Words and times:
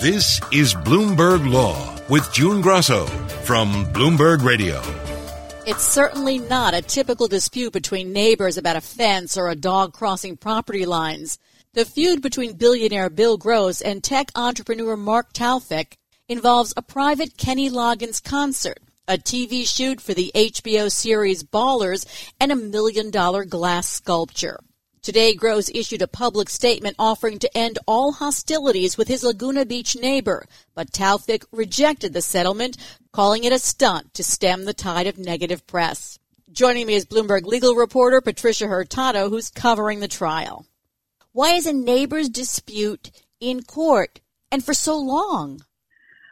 This 0.00 0.40
is 0.52 0.74
Bloomberg 0.74 1.50
Law 1.50 1.98
with 2.08 2.32
June 2.32 2.60
Grosso 2.60 3.06
from 3.42 3.84
Bloomberg 3.86 4.44
Radio. 4.44 4.80
It's 5.66 5.82
certainly 5.82 6.38
not 6.38 6.72
a 6.72 6.82
typical 6.82 7.26
dispute 7.26 7.72
between 7.72 8.12
neighbors 8.12 8.56
about 8.56 8.76
a 8.76 8.80
fence 8.80 9.36
or 9.36 9.48
a 9.48 9.56
dog 9.56 9.92
crossing 9.92 10.36
property 10.36 10.86
lines. 10.86 11.40
The 11.72 11.84
feud 11.84 12.22
between 12.22 12.56
billionaire 12.56 13.10
Bill 13.10 13.36
Gross 13.38 13.80
and 13.80 14.04
tech 14.04 14.30
entrepreneur 14.36 14.96
Mark 14.96 15.32
Towfiq 15.32 15.94
involves 16.28 16.72
a 16.76 16.82
private 16.82 17.36
Kenny 17.36 17.68
Loggins 17.68 18.22
concert, 18.22 18.78
a 19.08 19.18
TV 19.18 19.66
shoot 19.66 20.00
for 20.00 20.14
the 20.14 20.30
HBO 20.32 20.92
series 20.92 21.42
Ballers, 21.42 22.06
and 22.38 22.52
a 22.52 22.56
million 22.56 23.10
dollar 23.10 23.44
glass 23.44 23.88
sculpture. 23.88 24.60
Today, 25.02 25.34
Gross 25.34 25.70
issued 25.70 26.02
a 26.02 26.08
public 26.08 26.48
statement 26.48 26.96
offering 26.98 27.38
to 27.38 27.56
end 27.56 27.78
all 27.86 28.12
hostilities 28.12 28.98
with 28.98 29.08
his 29.08 29.22
Laguna 29.22 29.64
Beach 29.64 29.96
neighbor, 29.96 30.44
but 30.74 30.90
Towfiq 30.90 31.44
rejected 31.52 32.12
the 32.12 32.22
settlement, 32.22 32.76
calling 33.12 33.44
it 33.44 33.52
a 33.52 33.58
stunt 33.58 34.12
to 34.14 34.24
stem 34.24 34.64
the 34.64 34.74
tide 34.74 35.06
of 35.06 35.18
negative 35.18 35.66
press. 35.66 36.18
Joining 36.50 36.86
me 36.86 36.94
is 36.94 37.06
Bloomberg 37.06 37.44
legal 37.44 37.74
reporter 37.74 38.20
Patricia 38.20 38.66
Hurtado, 38.66 39.28
who's 39.28 39.50
covering 39.50 40.00
the 40.00 40.08
trial. 40.08 40.66
Why 41.32 41.52
is 41.52 41.66
a 41.66 41.72
neighbor's 41.72 42.28
dispute 42.28 43.10
in 43.40 43.62
court 43.62 44.20
and 44.50 44.64
for 44.64 44.74
so 44.74 44.98
long? 44.98 45.60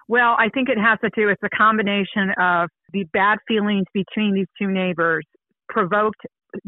Well, 0.09 0.37
I 0.39 0.49
think 0.49 0.69
it 0.69 0.79
has 0.79 0.99
to 1.01 1.11
do 1.15 1.27
with 1.27 1.39
the 1.43 1.51
combination 1.51 2.31
of 2.41 2.71
the 2.93 3.05
bad 3.13 3.39
feelings 3.47 3.87
between 3.93 4.35
these 4.35 4.47
two 4.59 4.69
neighbors 4.69 5.25
provoked 5.69 6.21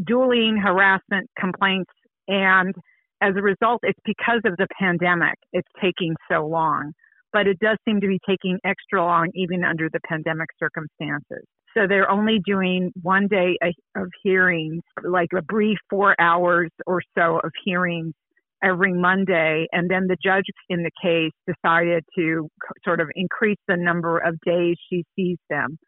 dueling 0.06 0.56
harassment 0.56 1.28
complaints. 1.38 1.90
And 2.26 2.74
as 3.20 3.34
a 3.36 3.42
result, 3.42 3.80
it's 3.82 3.98
because 4.04 4.40
of 4.44 4.56
the 4.56 4.68
pandemic, 4.78 5.34
it's 5.52 5.68
taking 5.80 6.14
so 6.30 6.46
long. 6.46 6.92
But 7.32 7.46
it 7.46 7.58
does 7.58 7.76
seem 7.86 8.00
to 8.00 8.06
be 8.06 8.18
taking 8.26 8.58
extra 8.64 9.04
long 9.04 9.28
even 9.34 9.64
under 9.64 9.88
the 9.92 10.00
pandemic 10.08 10.48
circumstances. 10.58 11.44
So 11.76 11.86
they're 11.86 12.10
only 12.10 12.40
doing 12.44 12.90
one 13.02 13.28
day 13.28 13.58
of 13.94 14.08
hearings, 14.22 14.82
like 15.04 15.28
a 15.36 15.42
brief 15.42 15.78
four 15.90 16.16
hours 16.18 16.70
or 16.86 17.02
so 17.16 17.40
of 17.44 17.50
hearings 17.64 18.14
every 18.62 18.92
Monday. 18.92 19.66
And 19.72 19.90
then 19.90 20.06
the 20.08 20.16
judge 20.22 20.46
in 20.68 20.82
the 20.82 20.90
case 21.02 21.32
decided 21.46 22.04
to 22.16 22.48
sort 22.84 23.00
of 23.00 23.08
increase 23.14 23.58
the 23.68 23.76
number 23.76 24.18
of 24.18 24.38
days 24.44 24.76
she 24.90 25.04
sees 25.14 25.38
them. 25.50 25.78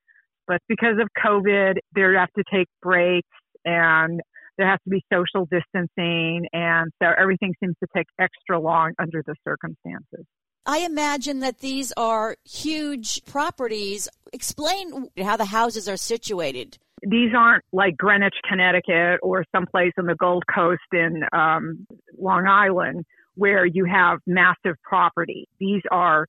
But 0.47 0.60
because 0.69 0.97
of 1.00 1.08
COVID, 1.25 1.75
they 1.94 2.02
have 2.02 2.32
to 2.36 2.44
take 2.52 2.69
breaks 2.82 3.28
and 3.64 4.20
there 4.58 4.69
has 4.69 4.78
to 4.84 4.91
be 4.91 5.03
social 5.12 5.47
distancing. 5.50 6.47
And 6.53 6.91
so 7.03 7.08
everything 7.19 7.55
seems 7.61 7.77
to 7.83 7.89
take 7.97 8.06
extra 8.19 8.61
long 8.61 8.92
under 8.98 9.22
the 9.27 9.34
circumstances. 9.47 10.27
I 10.66 10.78
imagine 10.80 11.41
that 11.41 11.61
these 11.61 11.92
are 11.97 12.36
huge 12.44 13.25
properties. 13.25 14.08
Explain 14.33 15.08
how 15.19 15.36
the 15.36 15.47
houses 15.47 15.88
are 15.88 15.97
situated. 15.97 16.78
These 17.03 17.31
aren't 17.34 17.64
like 17.72 17.97
Greenwich, 17.97 18.34
Connecticut, 18.47 19.20
or 19.22 19.44
someplace 19.55 19.92
on 19.98 20.05
the 20.05 20.14
Gold 20.16 20.44
Coast 20.55 20.83
in 20.92 21.22
um, 21.33 21.86
Long 22.19 22.47
Island 22.47 23.06
where 23.36 23.64
you 23.64 23.86
have 23.86 24.19
massive 24.27 24.77
property. 24.83 25.48
These 25.58 25.81
are 25.91 26.27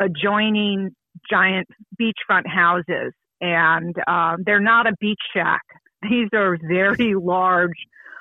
adjoining 0.00 0.94
giant 1.30 1.68
beachfront 2.00 2.46
houses, 2.46 3.12
and 3.40 3.94
um, 4.08 4.36
they're 4.46 4.60
not 4.60 4.86
a 4.86 4.94
beach 4.98 5.20
shack. 5.34 5.62
These 6.10 6.28
are 6.34 6.58
very 6.62 7.14
large. 7.14 7.76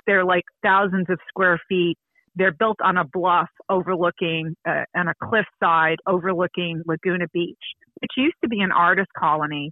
They're 0.06 0.26
like 0.26 0.44
thousands 0.64 1.08
of 1.10 1.20
square 1.28 1.60
feet. 1.70 1.98
They're 2.36 2.54
built 2.54 2.78
on 2.84 2.98
a 2.98 3.06
bluff 3.06 3.50
overlooking 3.70 4.56
uh, 4.68 4.84
on 4.96 5.08
a 5.08 5.14
cliffside 5.24 5.98
overlooking 6.08 6.82
Laguna 6.86 7.26
Beach, 7.32 7.58
which 8.02 8.12
used 8.18 8.36
to 8.44 8.50
be 8.50 8.62
an 8.62 8.72
artist 8.72 9.10
colony 9.18 9.72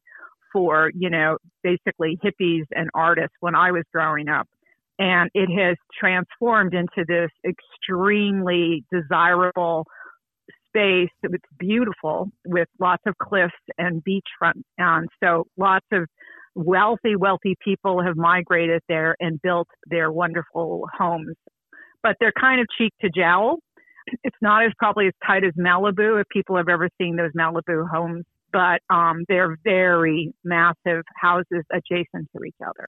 for, 0.53 0.91
you 0.93 1.09
know, 1.09 1.37
basically 1.63 2.19
hippies 2.23 2.65
and 2.71 2.89
artists 2.93 3.35
when 3.39 3.55
I 3.55 3.71
was 3.71 3.83
growing 3.93 4.29
up. 4.29 4.47
And 4.99 5.29
it 5.33 5.49
has 5.57 5.77
transformed 5.99 6.73
into 6.73 7.05
this 7.07 7.31
extremely 7.47 8.83
desirable 8.91 9.87
space. 10.67 11.09
It's 11.23 11.43
beautiful 11.57 12.29
with 12.45 12.67
lots 12.79 13.03
of 13.07 13.15
cliffs 13.17 13.53
and 13.77 14.03
beachfront. 14.03 14.61
And 14.77 15.07
so 15.23 15.47
lots 15.57 15.85
of 15.91 16.07
wealthy, 16.55 17.15
wealthy 17.15 17.55
people 17.63 18.03
have 18.03 18.15
migrated 18.15 18.81
there 18.87 19.15
and 19.19 19.41
built 19.41 19.67
their 19.87 20.11
wonderful 20.11 20.85
homes. 20.97 21.35
But 22.03 22.17
they're 22.19 22.33
kind 22.39 22.59
of 22.61 22.67
cheek 22.77 22.93
to 23.01 23.09
jowl. 23.09 23.59
It's 24.23 24.37
not 24.41 24.65
as 24.65 24.71
probably 24.77 25.07
as 25.07 25.13
tight 25.25 25.43
as 25.43 25.53
Malibu 25.53 26.19
if 26.19 26.27
people 26.29 26.57
have 26.57 26.69
ever 26.69 26.89
seen 26.99 27.15
those 27.15 27.31
Malibu 27.37 27.87
homes, 27.87 28.25
but 28.51 28.81
um, 28.89 29.23
they're 29.27 29.55
very 29.63 30.33
massive 30.43 31.03
houses 31.15 31.63
adjacent 31.71 32.27
to 32.35 32.43
each 32.43 32.55
other. 32.65 32.87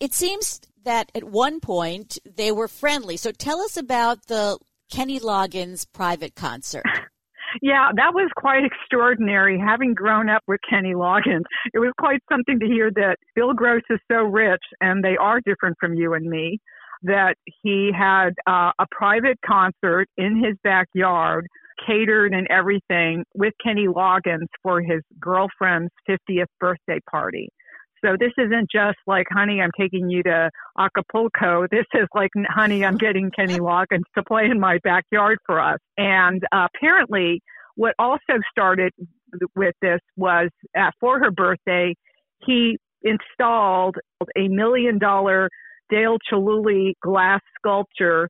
It 0.00 0.14
seems 0.14 0.60
that 0.84 1.10
at 1.14 1.24
one 1.24 1.60
point 1.60 2.18
they 2.24 2.52
were 2.52 2.68
friendly. 2.68 3.16
So 3.16 3.30
tell 3.30 3.60
us 3.60 3.76
about 3.76 4.26
the 4.26 4.58
Kenny 4.90 5.20
Loggins 5.20 5.86
private 5.92 6.34
concert. 6.34 6.84
Yeah, 7.62 7.88
that 7.96 8.14
was 8.14 8.30
quite 8.36 8.64
extraordinary. 8.64 9.58
Having 9.58 9.94
grown 9.94 10.28
up 10.28 10.42
with 10.46 10.60
Kenny 10.68 10.94
Loggins, 10.94 11.44
it 11.72 11.78
was 11.78 11.92
quite 11.98 12.20
something 12.30 12.58
to 12.60 12.66
hear 12.66 12.90
that 12.92 13.16
Bill 13.34 13.52
Gross 13.52 13.82
is 13.90 13.98
so 14.10 14.18
rich, 14.18 14.62
and 14.80 15.02
they 15.02 15.16
are 15.16 15.40
different 15.40 15.76
from 15.80 15.94
you 15.94 16.14
and 16.14 16.28
me, 16.28 16.58
that 17.02 17.34
he 17.62 17.90
had 17.96 18.30
uh, 18.46 18.72
a 18.78 18.86
private 18.90 19.38
concert 19.44 20.08
in 20.16 20.42
his 20.42 20.56
backyard, 20.64 21.46
catered 21.86 22.32
and 22.32 22.46
everything, 22.50 23.24
with 23.34 23.54
Kenny 23.62 23.86
Loggins 23.86 24.48
for 24.62 24.80
his 24.80 25.02
girlfriend's 25.20 25.90
50th 26.08 26.46
birthday 26.60 26.98
party. 27.10 27.48
So 28.04 28.16
this 28.18 28.32
isn't 28.38 28.70
just 28.70 28.98
like, 29.06 29.26
honey, 29.30 29.60
I'm 29.60 29.70
taking 29.78 30.08
you 30.08 30.22
to 30.24 30.50
Acapulco. 30.78 31.66
This 31.70 31.86
is 31.94 32.08
like, 32.14 32.30
honey, 32.48 32.84
I'm 32.84 32.96
getting 32.96 33.30
Kenny 33.30 33.58
Loggins 33.58 34.04
to 34.16 34.24
play 34.24 34.46
in 34.46 34.58
my 34.58 34.78
backyard 34.82 35.38
for 35.46 35.60
us. 35.60 35.78
And 35.96 36.42
uh, 36.52 36.66
apparently, 36.74 37.40
what 37.76 37.94
also 37.98 38.40
started 38.50 38.92
with 39.54 39.74
this 39.82 40.00
was 40.16 40.48
uh, 40.76 40.90
for 41.00 41.18
her 41.18 41.30
birthday, 41.30 41.94
he 42.44 42.78
installed 43.02 43.96
a 44.36 44.48
million 44.48 44.98
dollar 44.98 45.48
Dale 45.90 46.18
Chihuly 46.30 46.94
glass 47.02 47.40
sculpture 47.58 48.28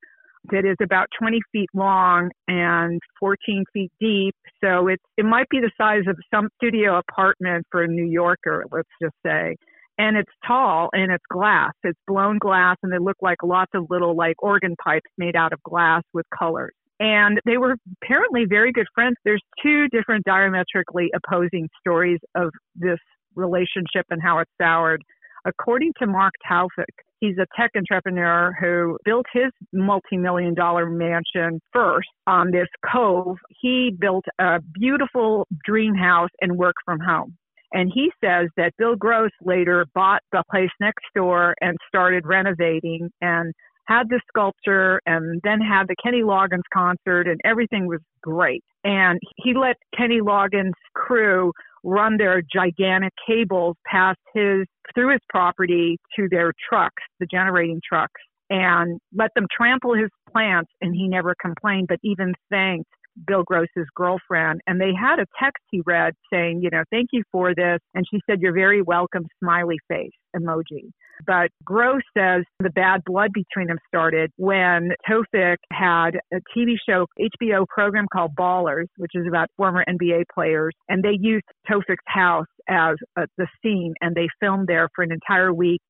that 0.50 0.64
is 0.64 0.76
about 0.82 1.08
20 1.18 1.40
feet 1.52 1.68
long 1.74 2.30
and 2.46 3.00
14 3.20 3.64
feet 3.72 3.90
deep. 4.00 4.34
So 4.62 4.88
it's, 4.88 5.02
it 5.16 5.24
might 5.24 5.48
be 5.48 5.60
the 5.60 5.70
size 5.76 6.04
of 6.08 6.16
some 6.32 6.48
studio 6.56 6.98
apartment 6.98 7.66
for 7.70 7.82
a 7.82 7.88
New 7.88 8.06
Yorker, 8.06 8.64
let's 8.70 8.88
just 9.00 9.14
say. 9.24 9.56
And 9.98 10.16
it's 10.16 10.30
tall 10.46 10.90
and 10.92 11.10
it's 11.10 11.24
glass. 11.30 11.72
It's 11.82 11.98
blown 12.06 12.38
glass 12.38 12.76
and 12.82 12.92
they 12.92 12.98
look 12.98 13.16
like 13.20 13.42
lots 13.42 13.72
of 13.74 13.86
little 13.90 14.16
like 14.16 14.40
organ 14.42 14.76
pipes 14.82 15.10
made 15.18 15.34
out 15.34 15.52
of 15.52 15.60
glass 15.62 16.02
with 16.14 16.24
colors. 16.36 16.72
And 17.00 17.40
they 17.44 17.58
were 17.58 17.76
apparently 18.02 18.44
very 18.48 18.72
good 18.72 18.86
friends. 18.94 19.16
There's 19.24 19.42
two 19.62 19.88
different 19.88 20.24
diametrically 20.24 21.10
opposing 21.14 21.68
stories 21.80 22.18
of 22.34 22.50
this 22.74 22.98
relationship 23.34 24.06
and 24.10 24.20
how 24.22 24.38
it 24.38 24.48
soured. 24.60 25.02
According 25.44 25.92
to 26.00 26.06
Mark 26.06 26.32
Towfiq, 26.50 26.84
he's 27.20 27.36
a 27.38 27.46
tech 27.60 27.70
entrepreneur 27.76 28.52
who 28.60 28.98
built 29.04 29.26
his 29.32 29.50
multi-million 29.72 30.54
dollar 30.54 30.86
mansion 30.86 31.60
first 31.72 32.08
on 32.26 32.50
this 32.50 32.68
cove. 32.90 33.36
He 33.60 33.94
built 33.98 34.24
a 34.38 34.60
beautiful 34.78 35.46
dream 35.64 35.94
house 35.94 36.30
and 36.40 36.56
work 36.56 36.74
from 36.84 37.00
home. 37.00 37.36
And 37.72 37.90
he 37.94 38.10
says 38.24 38.48
that 38.56 38.72
Bill 38.78 38.96
Gross 38.96 39.30
later 39.42 39.84
bought 39.94 40.22
the 40.32 40.42
place 40.50 40.70
next 40.80 41.04
door 41.14 41.54
and 41.60 41.76
started 41.88 42.24
renovating 42.26 43.10
and 43.20 43.52
had 43.86 44.08
the 44.08 44.20
sculpture 44.28 45.00
and 45.06 45.40
then 45.44 45.60
had 45.60 45.88
the 45.88 45.96
Kenny 46.02 46.22
Loggins 46.22 46.62
concert 46.72 47.26
and 47.26 47.40
everything 47.44 47.86
was 47.86 48.00
great. 48.22 48.62
And 48.84 49.18
he 49.36 49.54
let 49.54 49.76
Kenny 49.96 50.20
Loggins 50.20 50.72
crew 50.94 51.52
run 51.84 52.16
their 52.16 52.42
gigantic 52.42 53.12
cables 53.26 53.76
past 53.86 54.18
his 54.34 54.66
through 54.94 55.12
his 55.12 55.20
property 55.28 55.98
to 56.16 56.28
their 56.30 56.52
trucks, 56.68 57.02
the 57.20 57.26
generating 57.26 57.80
trucks, 57.86 58.20
and 58.50 58.98
let 59.14 59.30
them 59.34 59.46
trample 59.54 59.94
his 59.94 60.10
plants 60.32 60.70
and 60.80 60.94
he 60.94 61.08
never 61.08 61.34
complained 61.40 61.86
but 61.88 61.98
even 62.02 62.34
thanked 62.50 62.88
Bill 63.26 63.42
Gross's 63.42 63.86
girlfriend, 63.94 64.60
and 64.66 64.80
they 64.80 64.92
had 64.98 65.18
a 65.18 65.26
text 65.42 65.62
he 65.70 65.82
read 65.86 66.14
saying, 66.32 66.60
you 66.62 66.70
know, 66.70 66.82
thank 66.90 67.08
you 67.12 67.22
for 67.32 67.54
this. 67.54 67.78
And 67.94 68.04
she 68.10 68.20
said, 68.28 68.40
you're 68.40 68.52
very 68.52 68.82
welcome, 68.82 69.26
smiley 69.42 69.78
face 69.88 70.10
emoji. 70.36 70.90
But 71.26 71.50
Gross 71.64 72.02
says 72.16 72.44
the 72.60 72.70
bad 72.70 73.02
blood 73.04 73.30
between 73.32 73.68
them 73.68 73.78
started 73.88 74.30
when 74.36 74.90
Towfiq 75.08 75.56
had 75.72 76.10
a 76.32 76.36
TV 76.56 76.74
show, 76.88 77.06
HBO 77.18 77.66
program 77.66 78.06
called 78.12 78.36
Ballers, 78.36 78.86
which 78.98 79.12
is 79.14 79.26
about 79.26 79.48
former 79.56 79.84
NBA 79.88 80.24
players, 80.32 80.74
and 80.88 81.02
they 81.02 81.16
used 81.18 81.44
Towfiq's 81.68 82.04
house 82.06 82.46
as 82.68 82.96
uh, 83.18 83.26
the 83.36 83.46
scene, 83.62 83.94
and 84.00 84.14
they 84.14 84.28
filmed 84.40 84.68
there 84.68 84.88
for 84.94 85.02
an 85.02 85.10
entire 85.10 85.52
week 85.52 85.80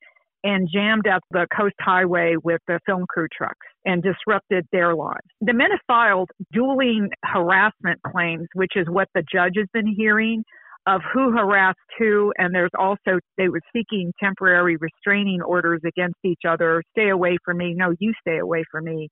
and 0.44 0.69
jammed 0.73 1.06
up 1.06 1.23
the 1.31 1.46
coast 1.56 1.75
highway 1.81 2.35
with 2.43 2.61
the 2.69 2.79
film 2.87 3.05
crew 3.08 3.26
trucks 3.37 3.67
and 3.85 4.02
disrupted 4.02 4.67
their 4.73 4.94
lives. 4.94 5.26
The 5.40 5.52
men 5.52 5.70
have 5.70 5.81
filed 5.87 6.31
dueling 6.52 7.11
harassment 7.25 8.00
claims, 8.02 8.46
which 8.55 8.73
is 8.76 8.87
what 8.88 9.08
the 9.14 9.23
judge 9.31 9.55
has 9.56 9.67
been 9.73 9.87
hearing 9.87 10.44
of 10.87 11.02
who 11.12 11.32
harassed 11.32 11.79
who, 11.99 12.32
and 12.38 12.55
there's 12.55 12.70
also 12.79 13.19
they 13.37 13.49
were 13.49 13.61
seeking 13.75 14.12
temporary 14.19 14.76
restraining 14.76 15.43
orders 15.43 15.81
against 15.87 16.19
each 16.25 16.43
other. 16.49 16.82
Stay 16.93 17.11
away 17.11 17.37
from 17.44 17.58
me. 17.58 17.75
No, 17.75 17.94
you 17.99 18.12
stay 18.20 18.38
away 18.38 18.64
from 18.70 18.85
me. 18.85 19.08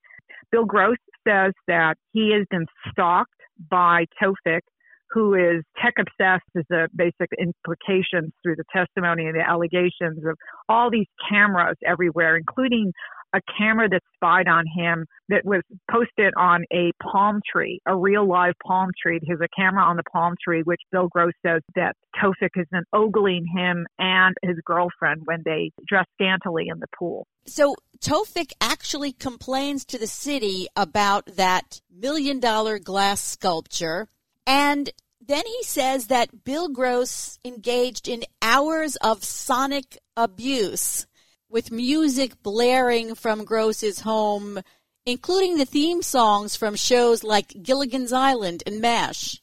Bill 0.50 0.64
Gross 0.64 0.96
says 1.28 1.52
that 1.66 1.96
he 2.12 2.32
has 2.32 2.46
been 2.50 2.66
stalked 2.90 3.30
by 3.70 4.06
Towfiq 4.22 4.60
who 5.10 5.34
is 5.34 5.62
tech 5.82 5.94
obsessed 5.98 6.44
is 6.54 6.64
the 6.68 6.88
basic 6.94 7.30
implications 7.38 8.32
through 8.42 8.56
the 8.56 8.64
testimony 8.72 9.26
and 9.26 9.34
the 9.34 9.48
allegations 9.48 10.24
of 10.26 10.36
all 10.68 10.90
these 10.90 11.06
cameras 11.30 11.76
everywhere, 11.84 12.36
including 12.36 12.92
a 13.34 13.40
camera 13.58 13.88
that 13.88 14.00
spied 14.14 14.48
on 14.48 14.64
him 14.66 15.06
that 15.28 15.44
was 15.44 15.62
posted 15.90 16.32
on 16.36 16.64
a 16.72 16.92
palm 17.02 17.40
tree, 17.50 17.80
a 17.86 17.96
real 17.96 18.26
live 18.26 18.54
palm 18.66 18.90
tree. 19.00 19.20
There's 19.26 19.40
a 19.40 19.60
camera 19.60 19.82
on 19.82 19.96
the 19.96 20.04
palm 20.12 20.34
tree, 20.42 20.62
which 20.62 20.80
Bill 20.90 21.08
Gross 21.08 21.32
says 21.44 21.62
that 21.74 21.96
Towfiq 22.20 22.50
has 22.54 22.66
been 22.70 22.84
ogling 22.92 23.44
him 23.54 23.86
and 23.98 24.34
his 24.42 24.56
girlfriend 24.64 25.22
when 25.24 25.42
they 25.44 25.72
dress 25.86 26.06
scantily 26.14 26.66
in 26.68 26.78
the 26.78 26.86
pool. 26.98 27.26
So 27.46 27.74
Towfiq 28.00 28.52
actually 28.60 29.12
complains 29.12 29.84
to 29.86 29.98
the 29.98 30.06
city 30.06 30.68
about 30.76 31.36
that 31.36 31.80
million 31.90 32.40
dollar 32.40 32.78
glass 32.78 33.22
sculpture 33.22 34.08
and 34.46 34.90
then 35.26 35.44
he 35.44 35.62
says 35.62 36.06
that 36.06 36.44
Bill 36.44 36.68
Gross 36.68 37.38
engaged 37.44 38.06
in 38.06 38.22
hours 38.40 38.96
of 38.96 39.24
sonic 39.24 39.98
abuse 40.16 41.06
with 41.48 41.72
music 41.72 42.42
blaring 42.42 43.14
from 43.14 43.44
Gross's 43.44 44.00
home, 44.00 44.60
including 45.04 45.56
the 45.56 45.64
theme 45.64 46.02
songs 46.02 46.54
from 46.54 46.76
shows 46.76 47.24
like 47.24 47.60
Gilligan's 47.62 48.12
Island 48.12 48.62
and 48.66 48.80
MASH. 48.80 49.40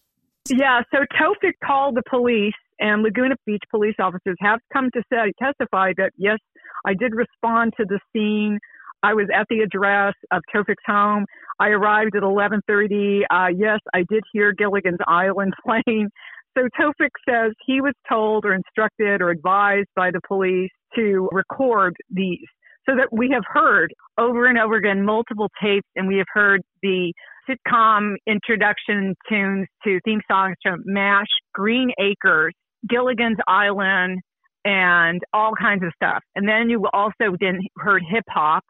Yeah, 0.49 0.81
so 0.91 0.99
Towfiq 1.19 1.53
called 1.65 1.95
the 1.95 2.03
police, 2.09 2.53
and 2.79 3.01
Laguna 3.01 3.35
Beach 3.45 3.63
police 3.71 3.95
officers 3.99 4.35
have 4.39 4.59
come 4.71 4.89
to 4.93 5.03
say, 5.11 5.31
testify 5.39 5.93
that 5.97 6.11
yes, 6.17 6.39
I 6.85 6.93
did 6.93 7.13
respond 7.13 7.73
to 7.77 7.85
the 7.85 7.99
scene. 8.11 8.59
I 9.03 9.13
was 9.13 9.27
at 9.35 9.45
the 9.49 9.59
address 9.59 10.13
of 10.31 10.41
Towfiq's 10.53 10.83
home. 10.87 11.25
I 11.59 11.69
arrived 11.69 12.15
at 12.15 12.23
11:30. 12.23 13.23
Uh, 13.29 13.47
yes, 13.55 13.79
I 13.93 14.03
did 14.09 14.23
hear 14.31 14.53
Gilligan's 14.53 14.99
Island 15.07 15.53
playing. 15.65 16.09
So 16.57 16.67
Towfiq 16.79 17.09
says 17.27 17.51
he 17.65 17.81
was 17.81 17.93
told 18.07 18.45
or 18.45 18.53
instructed 18.53 19.21
or 19.21 19.29
advised 19.29 19.89
by 19.95 20.11
the 20.11 20.21
police 20.27 20.71
to 20.95 21.27
record 21.31 21.95
these. 22.09 22.45
So 22.87 22.95
that 22.95 23.07
we 23.11 23.29
have 23.33 23.43
heard 23.47 23.93
over 24.17 24.45
and 24.45 24.59
over 24.59 24.75
again 24.75 25.03
multiple 25.05 25.49
tapes, 25.61 25.87
and 25.95 26.07
we 26.07 26.17
have 26.17 26.27
heard 26.33 26.61
the 26.81 27.13
sitcom 27.49 28.15
introduction 28.27 29.15
tunes 29.29 29.67
to 29.83 29.99
theme 30.05 30.21
songs 30.29 30.55
from 30.63 30.81
MASH, 30.85 31.27
Green 31.53 31.91
Acres, 31.99 32.53
Gilligan's 32.87 33.37
Island, 33.47 34.19
and 34.65 35.21
all 35.33 35.53
kinds 35.59 35.83
of 35.83 35.91
stuff. 35.95 36.21
And 36.35 36.47
then 36.47 36.69
you 36.69 36.85
also 36.93 37.35
then 37.39 37.59
heard 37.77 38.03
hip 38.09 38.23
hop, 38.29 38.63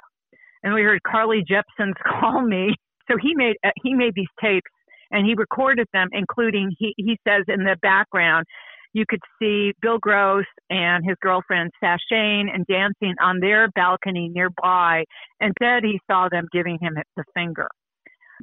and 0.63 0.73
we 0.73 0.81
heard 0.81 1.01
Carly 1.03 1.43
Jepsen's 1.47 1.95
"Call 2.19 2.41
Me." 2.41 2.73
So 3.09 3.17
he 3.21 3.33
made 3.35 3.55
uh, 3.65 3.71
he 3.83 3.93
made 3.93 4.13
these 4.15 4.31
tapes 4.41 4.71
and 5.11 5.25
he 5.25 5.35
recorded 5.35 5.87
them, 5.93 6.09
including 6.11 6.71
he 6.77 6.93
he 6.97 7.17
says 7.27 7.43
in 7.47 7.63
the 7.63 7.77
background 7.81 8.45
you 8.93 9.05
could 9.09 9.21
see 9.39 9.73
Bill 9.81 9.97
Gross 9.97 10.45
and 10.69 11.03
his 11.03 11.17
girlfriend 11.21 11.71
sashaying 11.83 12.45
and 12.53 12.65
dancing 12.67 13.15
on 13.19 13.39
their 13.39 13.67
balcony 13.69 14.29
nearby, 14.31 15.03
and 15.39 15.51
said 15.59 15.83
he 15.83 15.99
saw 16.09 16.29
them 16.29 16.45
giving 16.51 16.77
him 16.79 16.95
the 17.17 17.23
finger 17.33 17.67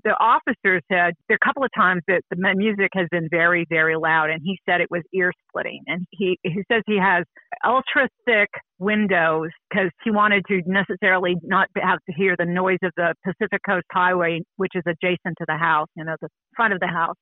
the 0.04 0.16
officer 0.18 0.80
said 0.90 1.14
there 1.28 1.38
a 1.40 1.44
couple 1.44 1.64
of 1.64 1.70
times 1.76 2.02
that 2.08 2.22
the 2.30 2.36
music 2.56 2.90
has 2.94 3.06
been 3.10 3.28
very, 3.30 3.66
very 3.68 3.96
loud, 3.96 4.30
and 4.30 4.40
he 4.42 4.58
said 4.66 4.80
it 4.80 4.90
was 4.90 5.02
ear 5.12 5.32
splitting. 5.48 5.82
And 5.86 6.06
he 6.10 6.38
he 6.42 6.62
says 6.70 6.82
he 6.86 6.98
has 6.98 7.24
ultra 7.64 8.08
thick 8.26 8.48
windows 8.78 9.50
because 9.68 9.90
he 10.04 10.10
wanted 10.10 10.44
to 10.48 10.62
necessarily 10.66 11.36
not 11.42 11.68
have 11.76 11.98
to 12.08 12.14
hear 12.14 12.34
the 12.38 12.46
noise 12.46 12.78
of 12.82 12.92
the 12.96 13.14
Pacific 13.24 13.60
Coast 13.68 13.86
Highway, 13.92 14.40
which 14.56 14.72
is 14.74 14.82
adjacent 14.86 15.36
to 15.38 15.44
the 15.46 15.56
house, 15.56 15.88
you 15.96 16.04
know, 16.04 16.16
the 16.20 16.28
front 16.56 16.72
of 16.72 16.80
the 16.80 16.88
house. 16.88 17.16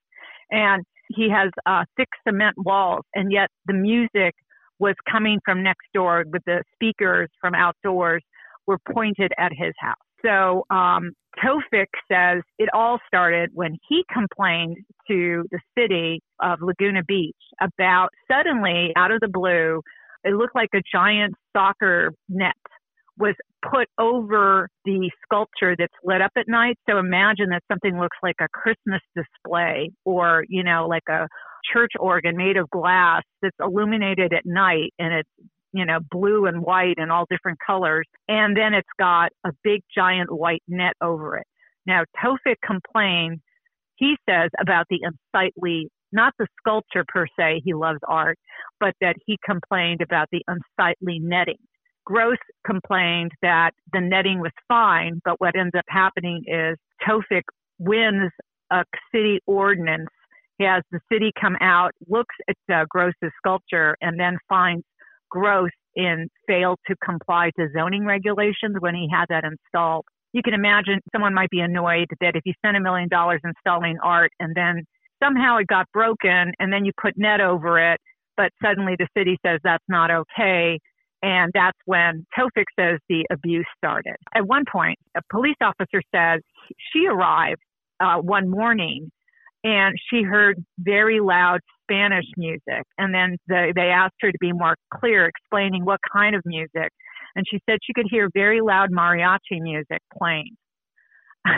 And 0.50 0.85
he 1.09 1.29
has 1.31 1.50
uh, 1.67 1.85
thick 1.97 2.09
cement 2.26 2.55
walls, 2.59 3.05
and 3.14 3.32
yet 3.32 3.49
the 3.67 3.75
music 3.75 4.35
was 4.79 4.94
coming 5.11 5.41
from 5.44 5.62
next 5.62 5.87
door 5.93 6.25
with 6.31 6.43
the 6.47 6.62
speakers 6.75 7.29
from 7.41 7.55
outdoors 7.55 8.23
were 8.67 8.79
pointed 8.93 9.32
at 9.38 9.50
his 9.53 9.73
house. 9.79 9.97
So 10.25 10.65
um, 10.70 11.12
Towfiq 11.43 11.87
says 12.11 12.43
it 12.59 12.69
all 12.75 12.99
started 13.06 13.50
when 13.55 13.76
he 13.88 14.05
complained 14.12 14.79
to 15.09 15.44
the 15.50 15.61
city 15.76 16.20
of 16.41 16.59
Laguna 16.61 17.03
Beach 17.06 17.37
about 17.61 18.09
suddenly, 18.31 18.93
out 18.97 19.11
of 19.11 19.20
the 19.20 19.29
blue, 19.29 19.81
it 20.25 20.35
looked 20.35 20.55
like 20.55 20.70
a 20.75 20.82
giant 20.93 21.35
soccer 21.56 22.12
net 22.29 22.55
was 23.19 23.35
put 23.62 23.88
over 23.99 24.69
the 24.85 25.11
sculpture 25.25 25.75
that's 25.76 25.93
lit 26.05 26.23
up 26.23 26.31
at 26.37 26.47
night. 26.47 26.79
So 26.88 26.99
imagine 26.99 27.49
that 27.50 27.62
something 27.71 27.99
looks 27.99 28.17
like 28.23 28.37
a 28.41 28.47
Christmas 28.53 29.00
display 29.17 29.91
or, 30.05 30.44
you 30.49 30.62
know, 30.62 30.87
like 30.88 31.09
a 31.09 31.26
church 31.73 31.93
organ 31.99 32.37
made 32.37 32.56
of 32.56 32.71
glass 32.71 33.23
that's 33.43 33.56
illuminated 33.61 34.32
at 34.32 34.47
night 34.47 34.94
and 34.99 35.12
it's 35.12 35.29
you 35.73 35.85
know, 35.85 35.99
blue 36.11 36.47
and 36.47 36.62
white 36.62 36.94
and 36.99 37.12
all 37.12 37.26
different 37.31 37.59
colors. 37.65 38.06
And 38.29 38.56
then 38.56 38.75
it's 38.75 38.88
got 38.99 39.31
a 39.44 39.53
big 39.62 39.82
giant 39.94 40.31
white 40.31 40.62
net 40.69 40.94
over 41.00 41.37
it. 41.38 41.47
Now, 41.87 42.05
Towfiq 42.23 42.56
complained, 42.65 43.41
he 43.97 44.17
says, 44.29 44.50
about 44.61 44.87
the 44.91 45.00
unsightly, 45.03 45.88
not 46.12 46.35
the 46.38 46.47
sculpture 46.59 47.05
per 47.09 47.26
se, 47.38 47.62
he 47.65 47.75
loves 47.75 48.00
art, 48.06 48.38
but 48.81 48.94
that 49.00 49.17
he 49.26 49.38
complained 49.44 50.03
about 50.03 50.29
the 50.31 50.43
unsightly 50.47 51.19
netting. 51.19 51.59
Gross 52.05 52.38
complained 52.67 53.32
that 53.43 53.73
the 53.93 54.00
netting 54.00 54.41
was 54.41 54.53
fine, 54.67 55.21
but 55.25 55.41
what 55.41 55.56
ends 55.56 55.75
up 55.76 55.85
happening 55.88 56.43
is 56.47 56.76
Towfiq 57.06 57.43
wins 57.79 58.32
a 58.71 58.85
city 59.14 59.41
ordinance. 59.47 60.09
He 60.59 60.64
has 60.64 60.82
the 60.91 61.00
city 61.12 61.32
come 61.38 61.56
out, 61.61 61.93
looks 62.09 62.35
at 62.49 62.56
uh, 62.75 62.85
Gross's 62.88 63.32
sculpture, 63.38 63.97
and 64.00 64.19
then 64.19 64.38
finds 64.49 64.85
Gross 65.30 65.70
in 65.94 66.28
failed 66.46 66.78
to 66.86 66.94
comply 67.04 67.50
to 67.58 67.69
zoning 67.76 68.04
regulations 68.04 68.76
when 68.78 68.94
he 68.94 69.08
had 69.10 69.26
that 69.28 69.44
installed. 69.44 70.04
You 70.32 70.42
can 70.42 70.54
imagine 70.54 71.00
someone 71.12 71.34
might 71.34 71.50
be 71.50 71.60
annoyed 71.60 72.06
that 72.20 72.36
if 72.36 72.42
you 72.44 72.52
spent 72.58 72.76
a 72.76 72.80
million 72.80 73.08
dollars 73.08 73.40
installing 73.44 73.96
art 74.02 74.30
and 74.38 74.54
then 74.54 74.84
somehow 75.22 75.56
it 75.58 75.66
got 75.66 75.86
broken 75.92 76.52
and 76.58 76.72
then 76.72 76.84
you 76.84 76.92
put 77.00 77.14
net 77.16 77.40
over 77.40 77.92
it, 77.92 78.00
but 78.37 78.50
suddenly 78.62 78.94
the 78.99 79.08
city 79.16 79.38
says 79.44 79.58
that's 79.64 79.85
not 79.88 80.11
okay. 80.11 80.78
And 81.23 81.50
that's 81.52 81.78
when 81.87 82.25
Towfiq 82.38 82.64
says 82.78 83.00
the 83.08 83.26
abuse 83.32 83.66
started. 83.76 84.14
At 84.35 84.47
one 84.47 84.64
point, 84.70 84.99
a 85.16 85.20
police 85.30 85.56
officer 85.61 86.00
says 86.14 86.40
she 86.92 87.06
arrived 87.06 87.61
uh, 87.99 88.18
one 88.18 88.49
morning 88.49 89.11
and 89.64 89.97
she 90.08 90.23
heard 90.23 90.64
very 90.78 91.18
loud 91.20 91.61
Spanish 91.88 92.26
music. 92.37 92.85
And 92.99 93.14
then 93.14 93.37
the, 93.47 93.73
they 93.75 93.88
asked 93.88 94.16
her 94.21 94.30
to 94.30 94.38
be 94.40 94.52
more 94.52 94.76
clear, 94.95 95.26
explaining 95.26 95.85
what 95.85 96.00
kind 96.12 96.35
of 96.35 96.42
music. 96.45 96.90
And 97.35 97.45
she 97.50 97.61
said 97.68 97.78
she 97.83 97.92
could 97.95 98.07
hear 98.11 98.28
very 98.35 98.61
loud 98.61 98.90
mariachi 98.90 99.61
music 99.61 100.00
playing 100.16 100.57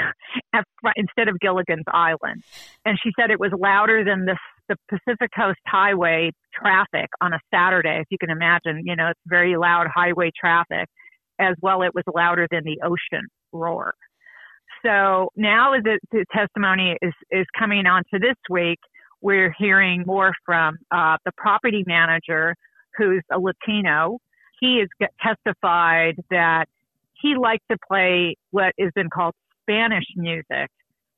instead 0.96 1.28
of 1.28 1.38
Gilligan's 1.40 1.84
Island. 1.88 2.42
And 2.84 2.98
she 3.02 3.10
said 3.18 3.30
it 3.30 3.40
was 3.40 3.52
louder 3.58 4.04
than 4.04 4.26
the, 4.26 4.36
the 4.68 4.76
Pacific 4.88 5.30
Coast 5.36 5.60
Highway 5.66 6.30
traffic 6.54 7.08
on 7.20 7.32
a 7.32 7.38
Saturday, 7.52 7.98
if 8.00 8.06
you 8.10 8.18
can 8.18 8.30
imagine. 8.30 8.82
You 8.84 8.96
know, 8.96 9.08
it's 9.08 9.20
very 9.26 9.56
loud 9.56 9.86
highway 9.92 10.30
traffic. 10.38 10.88
As 11.40 11.54
well, 11.62 11.80
it 11.80 11.92
was 11.94 12.04
louder 12.14 12.46
than 12.50 12.64
the 12.64 12.78
ocean 12.84 13.26
roar. 13.50 13.94
So 14.84 15.30
now 15.36 15.74
as 15.74 15.82
the 15.84 16.24
testimony 16.34 16.96
is, 17.00 17.12
is 17.30 17.46
coming 17.58 17.86
on 17.86 18.02
to 18.12 18.20
this 18.20 18.36
week, 18.48 18.78
we're 19.20 19.54
hearing 19.58 20.04
more 20.06 20.32
from 20.44 20.78
uh, 20.90 21.16
the 21.24 21.32
property 21.36 21.84
manager 21.86 22.54
who's 22.96 23.22
a 23.32 23.38
Latino. 23.38 24.18
He 24.60 24.80
has 24.80 25.10
testified 25.22 26.16
that 26.30 26.66
he 27.20 27.34
liked 27.36 27.64
to 27.70 27.76
play 27.86 28.36
what 28.50 28.72
has 28.78 28.90
been 28.94 29.10
called 29.10 29.34
Spanish 29.62 30.04
music 30.16 30.70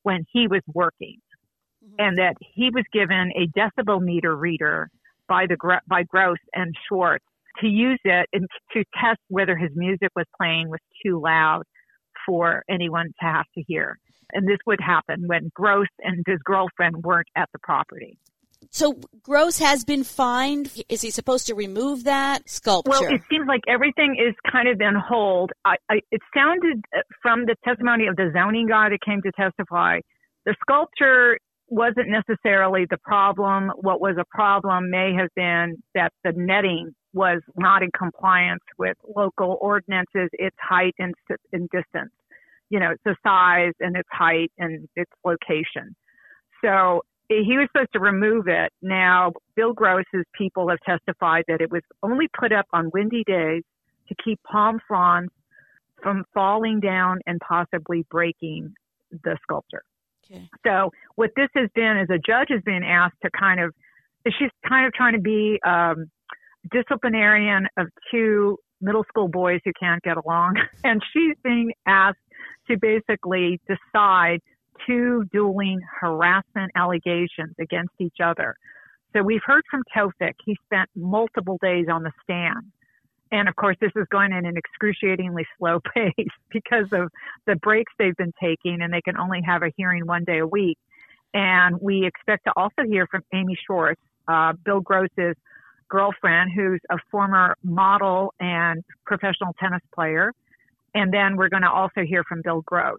when 0.02 0.24
he 0.32 0.48
was 0.48 0.62
working, 0.66 1.18
mm-hmm. 1.84 1.94
and 1.98 2.18
that 2.18 2.34
he 2.40 2.70
was 2.70 2.84
given 2.92 3.32
a 3.36 3.46
decibel 3.58 4.00
meter 4.00 4.36
reader 4.36 4.88
by 5.28 5.46
the 5.46 5.56
by 5.88 6.02
Gross 6.02 6.38
and 6.54 6.74
Schwartz 6.88 7.24
to 7.60 7.68
use 7.68 8.00
it 8.04 8.28
and 8.32 8.46
to 8.72 8.84
test 9.00 9.20
whether 9.28 9.56
his 9.56 9.70
music 9.74 10.10
was 10.16 10.26
playing 10.36 10.68
was 10.68 10.80
too 11.04 11.20
loud 11.20 11.62
for 12.26 12.62
anyone 12.68 13.06
to 13.20 13.26
have 13.26 13.44
to 13.56 13.62
hear. 13.66 13.98
And 14.32 14.46
this 14.46 14.58
would 14.66 14.80
happen 14.80 15.26
when 15.26 15.50
Gross 15.54 15.88
and 16.00 16.24
his 16.26 16.38
girlfriend 16.44 17.04
weren't 17.04 17.28
at 17.36 17.48
the 17.52 17.58
property. 17.58 18.18
So 18.70 18.98
Gross 19.22 19.58
has 19.58 19.84
been 19.84 20.04
fined. 20.04 20.82
Is 20.88 21.02
he 21.02 21.10
supposed 21.10 21.46
to 21.48 21.54
remove 21.54 22.04
that 22.04 22.48
sculpture? 22.48 22.90
Well, 22.90 23.14
it 23.14 23.20
seems 23.28 23.46
like 23.46 23.60
everything 23.68 24.16
is 24.18 24.34
kind 24.50 24.68
of 24.68 24.80
in 24.80 24.94
hold. 24.94 25.52
I, 25.64 25.76
I, 25.90 26.00
it 26.10 26.20
sounded 26.34 26.84
uh, 26.96 27.00
from 27.20 27.44
the 27.44 27.56
testimony 27.64 28.06
of 28.06 28.16
the 28.16 28.30
zoning 28.32 28.68
guy 28.68 28.88
that 28.88 29.00
came 29.04 29.20
to 29.22 29.32
testify, 29.32 30.00
the 30.46 30.54
sculpture 30.60 31.38
wasn't 31.68 32.08
necessarily 32.08 32.86
the 32.88 32.98
problem. 32.98 33.70
What 33.76 34.00
was 34.00 34.16
a 34.18 34.24
problem 34.30 34.90
may 34.90 35.12
have 35.18 35.30
been 35.34 35.82
that 35.94 36.12
the 36.24 36.32
netting 36.34 36.94
was 37.12 37.40
not 37.56 37.82
in 37.82 37.90
compliance 37.96 38.62
with 38.78 38.96
local 39.16 39.58
ordinances, 39.60 40.28
its 40.32 40.56
height 40.60 40.94
and, 40.98 41.14
and 41.52 41.68
distance. 41.70 42.12
You 42.72 42.80
know, 42.80 42.94
the 43.04 43.14
size 43.22 43.74
and 43.80 43.96
its 43.96 44.08
height 44.10 44.50
and 44.58 44.88
its 44.96 45.12
location. 45.24 45.94
So 46.64 47.02
he 47.28 47.56
was 47.56 47.68
supposed 47.72 47.92
to 47.92 48.00
remove 48.00 48.48
it. 48.48 48.72
Now, 48.82 49.32
Bill 49.56 49.72
Gross's 49.72 50.24
people 50.36 50.68
have 50.68 50.78
testified 50.80 51.44
that 51.48 51.60
it 51.60 51.70
was 51.70 51.82
only 52.02 52.28
put 52.38 52.52
up 52.52 52.66
on 52.72 52.90
windy 52.92 53.24
days 53.26 53.62
to 54.08 54.14
keep 54.24 54.40
palm 54.42 54.80
fronds 54.86 55.30
from 56.02 56.24
falling 56.34 56.80
down 56.80 57.20
and 57.26 57.40
possibly 57.40 58.04
breaking 58.10 58.74
the 59.24 59.36
sculpture. 59.42 59.82
Okay. 60.24 60.48
So 60.66 60.90
what 61.16 61.30
this 61.36 61.48
has 61.54 61.68
been 61.74 61.98
is 61.98 62.08
a 62.10 62.18
judge 62.18 62.48
has 62.50 62.62
been 62.64 62.82
asked 62.82 63.16
to 63.22 63.30
kind 63.38 63.60
of, 63.60 63.74
she's 64.26 64.50
kind 64.68 64.86
of 64.86 64.92
trying 64.92 65.14
to 65.14 65.20
be 65.20 65.60
um, 65.66 66.10
disciplinarian 66.70 67.66
of 67.76 67.88
two 68.10 68.58
middle 68.80 69.04
school 69.08 69.28
boys 69.28 69.60
who 69.64 69.72
can't 69.78 70.02
get 70.02 70.16
along, 70.16 70.56
and 70.84 71.00
she's 71.12 71.36
being 71.42 71.72
asked 71.86 72.18
to 72.68 72.76
basically 72.78 73.60
decide 73.66 74.40
two 74.86 75.24
dueling 75.32 75.80
harassment 76.00 76.72
allegations 76.74 77.54
against 77.58 77.92
each 77.98 78.20
other. 78.22 78.56
So 79.12 79.22
we've 79.22 79.42
heard 79.44 79.62
from 79.70 79.82
Towfiq. 79.94 80.32
He 80.44 80.56
spent 80.64 80.88
multiple 80.96 81.58
days 81.62 81.86
on 81.90 82.02
the 82.02 82.12
stand. 82.22 82.72
And 83.30 83.48
of 83.48 83.56
course, 83.56 83.76
this 83.80 83.92
is 83.96 84.06
going 84.10 84.32
at 84.32 84.44
an 84.44 84.56
excruciatingly 84.56 85.46
slow 85.58 85.80
pace 85.94 86.28
because 86.50 86.86
of 86.92 87.10
the 87.46 87.56
breaks 87.56 87.92
they've 87.98 88.16
been 88.16 88.32
taking, 88.40 88.82
and 88.82 88.92
they 88.92 89.00
can 89.00 89.16
only 89.16 89.40
have 89.42 89.62
a 89.62 89.72
hearing 89.76 90.06
one 90.06 90.24
day 90.24 90.38
a 90.38 90.46
week. 90.46 90.78
And 91.34 91.80
we 91.80 92.04
expect 92.04 92.44
to 92.44 92.52
also 92.56 92.82
hear 92.86 93.06
from 93.06 93.22
Amy 93.32 93.56
Schwartz, 93.66 94.00
uh, 94.28 94.52
Bill 94.64 94.80
Gross's 94.80 95.36
girlfriend, 95.88 96.50
who's 96.54 96.80
a 96.90 96.96
former 97.10 97.56
model 97.62 98.34
and 98.38 98.84
professional 99.06 99.54
tennis 99.58 99.82
player. 99.94 100.32
And 100.94 101.12
then 101.12 101.36
we're 101.36 101.48
going 101.48 101.62
to 101.62 101.70
also 101.70 102.02
hear 102.06 102.24
from 102.24 102.42
Bill 102.42 102.62
Gross. 102.62 102.98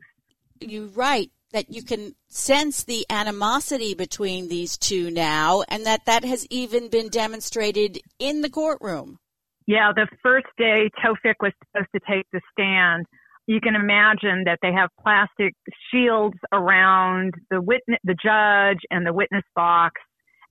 You 0.59 0.91
write 0.95 1.31
that 1.51 1.71
you 1.71 1.83
can 1.83 2.15
sense 2.27 2.83
the 2.83 3.05
animosity 3.09 3.93
between 3.93 4.49
these 4.49 4.77
two 4.77 5.11
now, 5.11 5.63
and 5.69 5.85
that 5.85 6.05
that 6.05 6.23
has 6.23 6.47
even 6.49 6.89
been 6.89 7.09
demonstrated 7.09 7.99
in 8.17 8.41
the 8.41 8.49
courtroom. 8.49 9.19
Yeah, 9.67 9.91
the 9.95 10.07
first 10.23 10.47
day 10.57 10.89
Towfiq 11.03 11.35
was 11.39 11.53
supposed 11.71 11.89
to 11.93 12.01
take 12.09 12.25
the 12.33 12.41
stand, 12.51 13.05
you 13.45 13.59
can 13.59 13.75
imagine 13.75 14.43
that 14.45 14.59
they 14.61 14.71
have 14.71 14.89
plastic 15.01 15.53
shields 15.91 16.37
around 16.51 17.33
the 17.49 17.61
witness, 17.61 17.99
the 18.03 18.13
judge, 18.15 18.79
and 18.89 19.05
the 19.05 19.13
witness 19.13 19.43
box, 19.55 20.01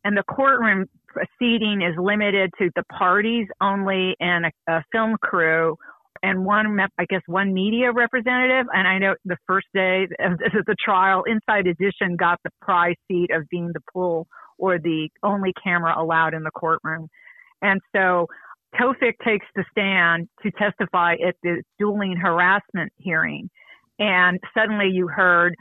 and 0.04 0.16
the 0.16 0.22
courtroom 0.22 0.86
proceeding 1.06 1.82
is 1.82 1.96
limited 1.98 2.50
to 2.58 2.70
the 2.76 2.82
parties 2.84 3.46
only 3.60 4.14
and 4.20 4.46
a, 4.46 4.72
a 4.72 4.84
film 4.92 5.16
crew 5.22 5.76
and 6.22 6.44
one, 6.44 6.78
I 6.98 7.04
guess, 7.06 7.22
one 7.26 7.52
media 7.52 7.92
representative. 7.92 8.66
And 8.72 8.86
I 8.86 8.98
know 8.98 9.14
the 9.24 9.36
first 9.46 9.66
day 9.74 10.06
of 10.20 10.38
the 10.38 10.76
trial, 10.82 11.24
Inside 11.24 11.66
Edition 11.66 12.16
got 12.16 12.38
the 12.44 12.50
prize 12.60 12.94
seat 13.08 13.30
of 13.32 13.48
being 13.48 13.70
the 13.72 13.80
pool 13.92 14.26
or 14.58 14.78
the 14.78 15.08
only 15.22 15.52
camera 15.62 16.00
allowed 16.00 16.34
in 16.34 16.44
the 16.44 16.50
courtroom. 16.52 17.08
And 17.60 17.80
so 17.94 18.28
Towfiq 18.80 19.14
takes 19.24 19.46
the 19.56 19.64
stand 19.70 20.28
to 20.42 20.50
testify 20.52 21.14
at 21.26 21.34
the 21.42 21.62
dueling 21.78 22.16
harassment 22.16 22.92
hearing. 22.96 23.50
And 23.98 24.38
suddenly 24.56 24.88
you 24.92 25.08
heard, 25.08 25.54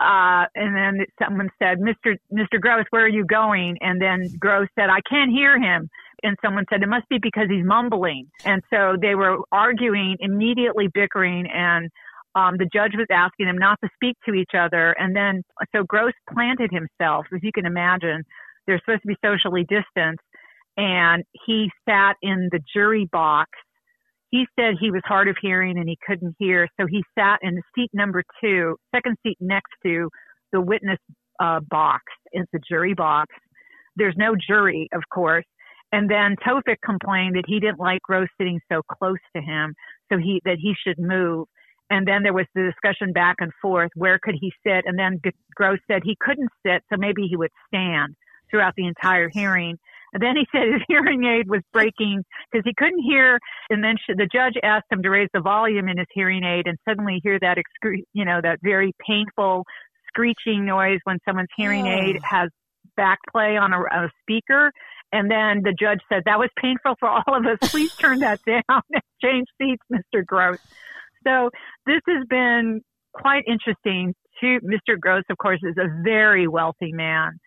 uh, 0.00 0.44
and 0.54 0.76
then 0.76 1.06
someone 1.22 1.48
said, 1.58 1.78
Mr. 1.78 2.16
Mr. 2.32 2.60
Gross, 2.60 2.84
where 2.90 3.04
are 3.04 3.08
you 3.08 3.24
going? 3.24 3.78
And 3.80 4.00
then 4.00 4.28
Gross 4.38 4.68
said, 4.78 4.90
I 4.90 5.00
can't 5.08 5.30
hear 5.30 5.58
him 5.58 5.88
and 6.24 6.36
someone 6.44 6.64
said 6.70 6.82
it 6.82 6.88
must 6.88 7.08
be 7.08 7.18
because 7.22 7.46
he's 7.48 7.64
mumbling. 7.64 8.26
And 8.44 8.62
so 8.70 8.96
they 9.00 9.14
were 9.14 9.38
arguing, 9.52 10.16
immediately 10.20 10.88
bickering, 10.92 11.46
and 11.46 11.90
um, 12.34 12.56
the 12.58 12.68
judge 12.72 12.92
was 12.94 13.06
asking 13.12 13.46
them 13.46 13.58
not 13.58 13.78
to 13.84 13.90
speak 13.94 14.16
to 14.26 14.34
each 14.34 14.50
other. 14.58 14.96
And 14.98 15.14
then, 15.14 15.42
so 15.74 15.84
Gross 15.84 16.12
planted 16.32 16.70
himself, 16.72 17.26
as 17.32 17.40
you 17.42 17.52
can 17.54 17.66
imagine. 17.66 18.24
They're 18.66 18.80
supposed 18.84 19.02
to 19.02 19.08
be 19.08 19.16
socially 19.24 19.64
distanced, 19.68 20.24
and 20.76 21.22
he 21.46 21.70
sat 21.88 22.14
in 22.22 22.48
the 22.50 22.60
jury 22.74 23.06
box. 23.12 23.50
He 24.30 24.46
said 24.58 24.74
he 24.80 24.90
was 24.90 25.02
hard 25.04 25.28
of 25.28 25.36
hearing 25.40 25.78
and 25.78 25.88
he 25.88 25.96
couldn't 26.04 26.34
hear, 26.40 26.66
so 26.80 26.86
he 26.88 27.04
sat 27.16 27.38
in 27.42 27.60
seat 27.76 27.90
number 27.92 28.24
two, 28.42 28.76
second 28.92 29.16
seat 29.22 29.36
next 29.40 29.70
to 29.84 30.08
the 30.52 30.60
witness 30.60 30.98
uh, 31.40 31.60
box, 31.68 32.02
it's 32.32 32.50
the 32.52 32.60
jury 32.68 32.94
box. 32.94 33.34
There's 33.96 34.14
no 34.16 34.34
jury, 34.34 34.88
of 34.92 35.02
course, 35.12 35.44
and 35.94 36.10
then 36.10 36.34
Towfiq 36.44 36.78
complained 36.84 37.36
that 37.36 37.44
he 37.46 37.60
didn't 37.60 37.78
like 37.78 38.02
Gross 38.02 38.26
sitting 38.36 38.58
so 38.68 38.82
close 38.82 39.22
to 39.36 39.40
him, 39.40 39.76
so 40.10 40.18
he 40.18 40.42
that 40.44 40.56
he 40.60 40.74
should 40.84 40.98
move. 40.98 41.46
And 41.88 42.04
then 42.08 42.24
there 42.24 42.32
was 42.32 42.46
the 42.52 42.62
discussion 42.62 43.12
back 43.12 43.36
and 43.38 43.52
forth. 43.62 43.90
Where 43.94 44.18
could 44.20 44.34
he 44.40 44.52
sit? 44.66 44.86
And 44.86 44.98
then 44.98 45.20
Gross 45.54 45.78
said 45.88 46.02
he 46.02 46.16
couldn't 46.18 46.50
sit, 46.66 46.82
so 46.90 46.96
maybe 46.98 47.28
he 47.28 47.36
would 47.36 47.52
stand 47.68 48.16
throughout 48.50 48.74
the 48.76 48.88
entire 48.88 49.28
hearing. 49.28 49.78
And 50.12 50.20
then 50.20 50.34
he 50.34 50.46
said 50.52 50.66
his 50.66 50.82
hearing 50.88 51.26
aid 51.26 51.48
was 51.48 51.62
breaking 51.72 52.24
because 52.50 52.64
he 52.64 52.74
couldn't 52.76 53.02
hear. 53.02 53.38
And 53.70 53.84
then 53.84 53.94
the 54.08 54.28
judge 54.32 54.54
asked 54.64 54.86
him 54.90 55.00
to 55.00 55.10
raise 55.10 55.28
the 55.32 55.42
volume 55.42 55.88
in 55.88 55.98
his 55.98 56.08
hearing 56.12 56.42
aid, 56.42 56.66
and 56.66 56.76
suddenly 56.88 57.20
hear 57.22 57.38
that 57.38 57.56
excru- 57.56 58.02
you 58.12 58.24
know 58.24 58.40
that 58.42 58.58
very 58.64 58.92
painful 59.06 59.64
screeching 60.08 60.64
noise 60.64 60.98
when 61.04 61.18
someone's 61.24 61.54
hearing 61.56 61.86
oh. 61.86 62.00
aid 62.00 62.18
has 62.24 62.50
backplay 62.98 63.60
on 63.60 63.72
a, 63.72 63.80
a 63.80 64.10
speaker. 64.22 64.72
And 65.12 65.30
then 65.30 65.62
the 65.62 65.74
judge 65.78 66.00
said, 66.08 66.22
that 66.26 66.38
was 66.38 66.50
painful 66.60 66.94
for 66.98 67.08
all 67.08 67.36
of 67.36 67.46
us. 67.46 67.58
Please 67.70 67.94
turn 67.94 68.20
that 68.20 68.40
down 68.44 68.62
and 68.68 69.02
change 69.22 69.46
seats, 69.60 69.82
Mr. 69.92 70.24
Gross. 70.24 70.58
So 71.24 71.50
this 71.86 72.00
has 72.08 72.26
been 72.28 72.82
quite 73.12 73.44
interesting. 73.46 74.14
To 74.40 74.58
Mr. 74.60 74.98
Gross, 74.98 75.22
of 75.30 75.38
course, 75.38 75.60
is 75.62 75.76
a 75.78 76.02
very 76.02 76.48
wealthy 76.48 76.92
man 76.92 77.38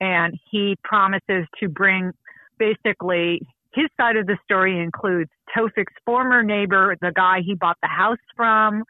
and 0.00 0.34
he 0.50 0.76
promises 0.84 1.46
to 1.60 1.68
bring 1.68 2.12
basically 2.58 3.40
his 3.74 3.86
side 3.96 4.16
of 4.16 4.26
the 4.26 4.36
story 4.44 4.80
includes 4.80 5.30
Towfiq's 5.56 5.94
former 6.04 6.42
neighbor, 6.42 6.96
the 7.00 7.12
guy 7.14 7.40
he 7.44 7.54
bought 7.54 7.76
the 7.82 7.88
house 7.88 8.18
from, 8.36 8.84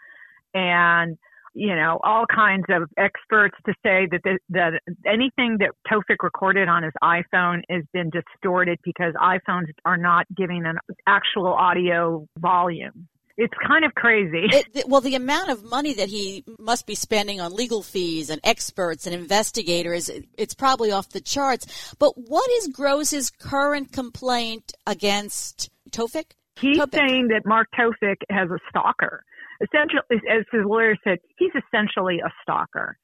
and 0.53 1.17
you 1.55 1.75
know, 1.75 1.99
all 2.03 2.25
kinds 2.27 2.65
of 2.69 2.89
experts 2.99 3.57
to 3.67 3.73
say 3.83 4.09
that 4.11 4.21
the, 4.25 4.39
that 4.51 4.81
anything 5.07 5.59
that 5.61 5.71
Towfiq 5.91 6.17
recorded 6.23 6.69
on 6.69 6.83
his 6.83 6.93
iPhone 7.03 7.63
has 7.71 7.85
been 7.93 8.11
distorted 8.11 8.79
because 8.85 9.15
iPhones 9.15 9.71
are 9.85 9.97
not 9.97 10.27
giving 10.37 10.65
an 10.67 10.77
actual 11.07 11.55
audio 11.55 12.27
volume. 12.39 13.09
It's 13.37 13.55
kind 13.67 13.85
of 13.85 13.95
crazy. 13.95 14.47
It, 14.53 14.89
well, 14.89 15.01
the 15.01 15.17
amount 15.17 15.51
of 15.51 15.65
money 15.65 15.95
that 15.95 16.09
he 16.09 16.45
must 16.59 16.87
be 16.87 16.95
spending 16.95 17.41
on 17.41 17.53
legal 17.53 17.83
fees 17.83 18.31
and 18.31 18.41
experts 18.45 19.07
and 19.07 19.15
investigators, 19.15 20.09
it's 20.39 20.55
probably 20.55 20.93
off 20.93 21.09
the 21.09 21.21
charts. 21.21 21.95
But 21.99 22.13
what 22.17 22.49
is 22.53 22.69
Gross's 22.69 23.31
current 23.31 23.91
complaint 23.91 24.73
against 24.87 25.71
Towfiq? 25.91 26.27
He's 26.61 26.79
saying 26.93 27.29
that 27.29 27.43
Mark 27.45 27.67
Towfiq 27.77 28.17
has 28.31 28.49
a 28.51 28.59
stalker 28.69 29.25
essentially, 29.63 30.03
as 30.31 30.45
his 30.53 30.63
lawyer 30.65 30.97
said, 31.05 31.19
he's 31.37 31.53
essentially 31.55 32.21
a 32.21 32.31
stalker. 32.43 32.97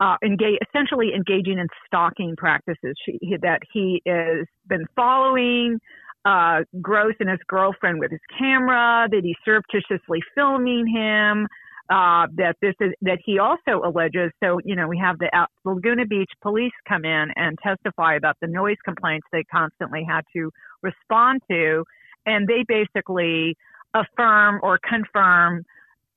Uh, 0.00 0.16
engage, 0.24 0.58
essentially 0.68 1.12
engaging 1.14 1.58
in 1.58 1.68
stalking 1.86 2.34
practices 2.36 2.94
she, 3.04 3.18
that 3.40 3.60
he 3.72 4.02
has 4.04 4.46
been 4.66 4.84
following 4.96 5.78
uh, 6.24 6.60
Gross 6.80 7.14
and 7.20 7.28
his 7.28 7.38
girlfriend 7.46 8.00
with 8.00 8.10
his 8.10 8.20
camera, 8.38 9.06
that 9.10 9.20
he's 9.22 9.36
surreptitiously 9.44 10.20
filming 10.34 10.86
him, 10.86 11.46
uh, 11.90 12.26
that 12.36 12.56
this 12.62 12.74
is 12.80 12.92
that 13.02 13.18
he 13.24 13.38
also 13.38 13.82
alleges. 13.84 14.30
So 14.42 14.60
you 14.64 14.76
know 14.76 14.88
we 14.88 14.98
have 14.98 15.18
the 15.18 15.28
uh, 15.36 15.46
Laguna 15.64 16.06
Beach 16.06 16.30
police 16.40 16.72
come 16.88 17.04
in 17.04 17.28
and 17.36 17.58
testify 17.62 18.14
about 18.14 18.36
the 18.40 18.46
noise 18.46 18.76
complaints 18.84 19.26
they 19.32 19.44
constantly 19.44 20.04
had 20.08 20.22
to 20.34 20.50
respond 20.82 21.42
to, 21.50 21.84
and 22.24 22.46
they 22.46 22.64
basically 22.66 23.56
affirm 23.94 24.60
or 24.62 24.78
confirm 24.78 25.64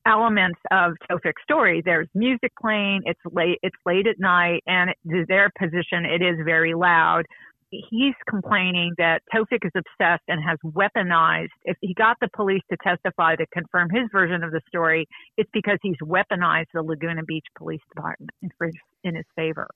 elements 0.05 0.60
of 0.72 0.94
Towfiq's 1.10 1.41
story. 1.44 1.82
There's 1.84 2.08
music 2.13 2.51
playing. 2.62 3.01
It's 3.05 3.20
late. 3.32 3.60
It's 3.63 3.75
late 3.86 4.08
at 4.08 4.20
night, 4.20 4.63
and 4.67 4.91
it, 4.91 5.27
their 5.27 5.51
position, 5.58 6.05
it 6.05 6.22
is 6.22 6.38
very 6.46 6.74
loud. 6.74 7.25
He's 7.72 8.13
complaining 8.29 8.94
that 9.00 9.22
Towfiq 9.34 9.65
is 9.65 9.72
obsessed 9.75 10.24
and 10.27 10.41
has 10.41 10.58
weaponized. 10.63 11.50
If 11.65 11.75
he 11.82 11.94
got 11.94 12.15
the 12.22 12.29
police 12.34 12.62
to 12.72 12.77
testify 12.82 13.36
to 13.36 13.46
confirm 13.48 13.89
his 13.89 14.08
version 14.12 14.44
of 14.44 14.51
the 14.51 14.62
story, 14.67 15.08
it's 15.36 15.50
because 15.51 15.79
he's 15.82 15.98
weaponized 16.01 16.67
the 16.74 16.84
Laguna 16.84 17.24
Beach 17.24 17.46
Police 17.58 17.82
Department 17.94 18.29
in 19.03 19.15
his 19.15 19.25
favor. 19.36 19.67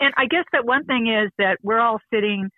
And 0.00 0.14
I 0.16 0.26
guess 0.26 0.44
that 0.52 0.64
one 0.64 0.84
thing 0.84 1.08
is 1.08 1.30
that 1.38 1.58
we're 1.62 1.80
all 1.80 2.00
sitting 2.12 2.48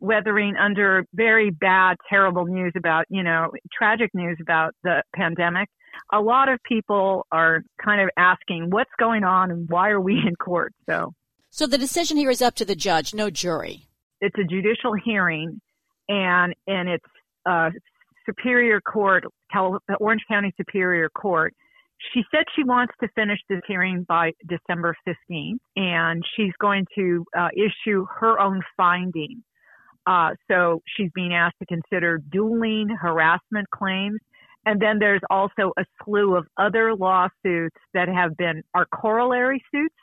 weathering 0.00 0.54
under 0.56 1.04
very 1.14 1.50
bad, 1.50 1.96
terrible 2.08 2.46
news 2.46 2.72
about, 2.76 3.04
you 3.08 3.22
know, 3.22 3.50
tragic 3.76 4.10
news 4.14 4.38
about 4.40 4.74
the 4.84 5.02
pandemic. 5.14 5.68
A 6.12 6.20
lot 6.20 6.48
of 6.48 6.58
people 6.64 7.26
are 7.32 7.62
kind 7.82 8.00
of 8.00 8.08
asking 8.16 8.70
what's 8.70 8.90
going 8.98 9.24
on 9.24 9.50
and 9.50 9.68
why 9.68 9.90
are 9.90 10.00
we 10.00 10.14
in 10.14 10.36
court? 10.36 10.72
So, 10.88 11.12
so 11.50 11.66
the 11.66 11.78
decision 11.78 12.16
here 12.16 12.30
is 12.30 12.42
up 12.42 12.54
to 12.56 12.64
the 12.64 12.76
judge, 12.76 13.14
no 13.14 13.30
jury. 13.30 13.88
It's 14.20 14.36
a 14.38 14.44
judicial 14.44 14.94
hearing, 15.04 15.60
and 16.08 16.54
and 16.66 16.88
it's 16.88 17.04
uh, 17.46 17.70
Superior 18.26 18.80
Court, 18.80 19.24
Orange 20.00 20.22
County 20.28 20.52
Superior 20.56 21.08
Court. 21.08 21.54
She 22.12 22.22
said 22.30 22.44
she 22.54 22.62
wants 22.62 22.94
to 23.00 23.08
finish 23.14 23.38
this 23.48 23.60
hearing 23.66 24.04
by 24.08 24.32
December 24.46 24.94
15th, 25.06 25.58
and 25.76 26.22
she's 26.36 26.52
going 26.60 26.86
to 26.96 27.24
uh, 27.36 27.48
issue 27.56 28.06
her 28.20 28.40
own 28.40 28.62
finding. 28.76 29.42
Uh, 30.06 30.30
so 30.50 30.80
she's 30.96 31.10
being 31.14 31.34
asked 31.34 31.56
to 31.60 31.66
consider 31.66 32.18
dueling 32.30 32.88
harassment 32.88 33.68
claims. 33.70 34.20
And 34.66 34.80
then 34.80 34.98
there's 34.98 35.20
also 35.30 35.72
a 35.78 35.84
slew 36.02 36.36
of 36.36 36.46
other 36.58 36.94
lawsuits 36.94 37.76
that 37.94 38.08
have 38.08 38.36
been 38.36 38.62
are 38.74 38.86
corollary 38.86 39.62
suits 39.72 39.94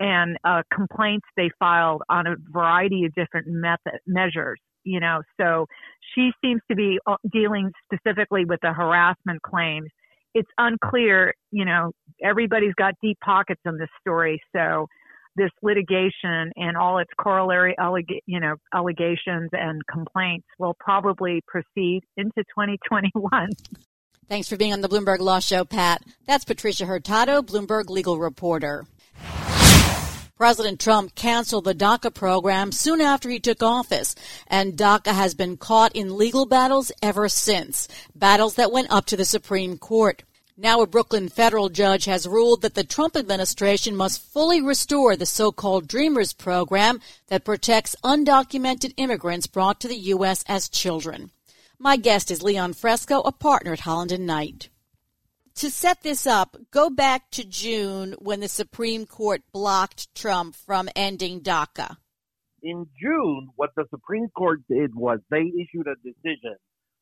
and 0.00 0.36
uh, 0.44 0.62
complaints 0.72 1.26
they 1.36 1.50
filed 1.58 2.02
on 2.08 2.26
a 2.26 2.34
variety 2.50 3.04
of 3.04 3.14
different 3.14 3.46
method 3.48 4.00
measures. 4.06 4.60
You 4.84 5.00
know, 5.00 5.22
so 5.40 5.66
she 6.14 6.30
seems 6.44 6.60
to 6.70 6.76
be 6.76 6.98
uh, 7.06 7.16
dealing 7.32 7.72
specifically 7.92 8.44
with 8.44 8.60
the 8.62 8.72
harassment 8.72 9.42
claims. 9.42 9.88
It's 10.34 10.48
unclear. 10.58 11.34
You 11.50 11.64
know, 11.64 11.92
everybody's 12.22 12.74
got 12.74 12.94
deep 13.02 13.18
pockets 13.24 13.60
in 13.64 13.78
this 13.78 13.88
story, 14.00 14.40
so 14.54 14.86
this 15.36 15.50
litigation 15.62 16.52
and 16.56 16.76
all 16.76 16.98
its 16.98 17.10
corollary 17.18 17.74
alleg- 17.78 18.20
you 18.26 18.40
know 18.40 18.54
allegations 18.74 19.50
and 19.52 19.82
complaints 19.86 20.46
will 20.58 20.76
probably 20.80 21.42
proceed 21.46 22.02
into 22.16 22.42
2021. 22.54 23.48
Thanks 24.28 24.48
for 24.48 24.56
being 24.56 24.72
on 24.72 24.80
the 24.80 24.88
Bloomberg 24.88 25.20
Law 25.20 25.38
Show, 25.38 25.64
Pat. 25.64 26.02
That's 26.26 26.44
Patricia 26.44 26.84
Hurtado, 26.84 27.42
Bloomberg 27.42 27.88
legal 27.88 28.18
reporter. 28.18 28.84
President 30.36 30.78
Trump 30.78 31.14
canceled 31.14 31.64
the 31.64 31.74
DACA 31.74 32.12
program 32.12 32.70
soon 32.70 33.00
after 33.00 33.30
he 33.30 33.40
took 33.40 33.62
office, 33.62 34.14
and 34.46 34.76
DACA 34.76 35.12
has 35.12 35.34
been 35.34 35.56
caught 35.56 35.96
in 35.96 36.18
legal 36.18 36.44
battles 36.44 36.92
ever 37.00 37.26
since, 37.28 37.88
battles 38.14 38.56
that 38.56 38.70
went 38.70 38.92
up 38.92 39.06
to 39.06 39.16
the 39.16 39.24
Supreme 39.24 39.78
Court. 39.78 40.24
Now 40.56 40.80
a 40.80 40.86
Brooklyn 40.86 41.28
federal 41.28 41.68
judge 41.68 42.06
has 42.06 42.26
ruled 42.26 42.62
that 42.62 42.74
the 42.74 42.84
Trump 42.84 43.16
administration 43.16 43.94
must 43.94 44.22
fully 44.22 44.62
restore 44.62 45.14
the 45.14 45.26
so-called 45.26 45.86
Dreamers 45.86 46.32
program 46.32 47.00
that 47.28 47.44
protects 47.44 47.96
undocumented 48.02 48.94
immigrants 48.96 49.46
brought 49.46 49.80
to 49.80 49.88
the 49.88 49.98
U.S. 50.14 50.44
as 50.48 50.68
children. 50.68 51.30
My 51.78 51.96
guest 51.96 52.30
is 52.30 52.42
Leon 52.42 52.72
Fresco, 52.72 53.20
a 53.20 53.32
partner 53.32 53.74
at 53.74 53.80
Holland 53.80 54.12
and 54.12 54.26
Knight 54.26 54.70
to 55.56 55.70
set 55.70 56.02
this 56.02 56.26
up, 56.26 56.56
go 56.70 56.90
back 56.90 57.30
to 57.30 57.44
June 57.44 58.14
when 58.18 58.40
the 58.40 58.48
Supreme 58.48 59.06
Court 59.06 59.42
blocked 59.52 60.14
Trump 60.14 60.54
from 60.54 60.88
ending 60.94 61.40
DACA. 61.40 61.96
In 62.62 62.86
June, 63.00 63.48
what 63.56 63.70
the 63.74 63.86
Supreme 63.90 64.28
Court 64.36 64.60
did 64.68 64.94
was 64.94 65.18
they 65.30 65.50
issued 65.58 65.86
a 65.86 65.96
decision 66.04 66.56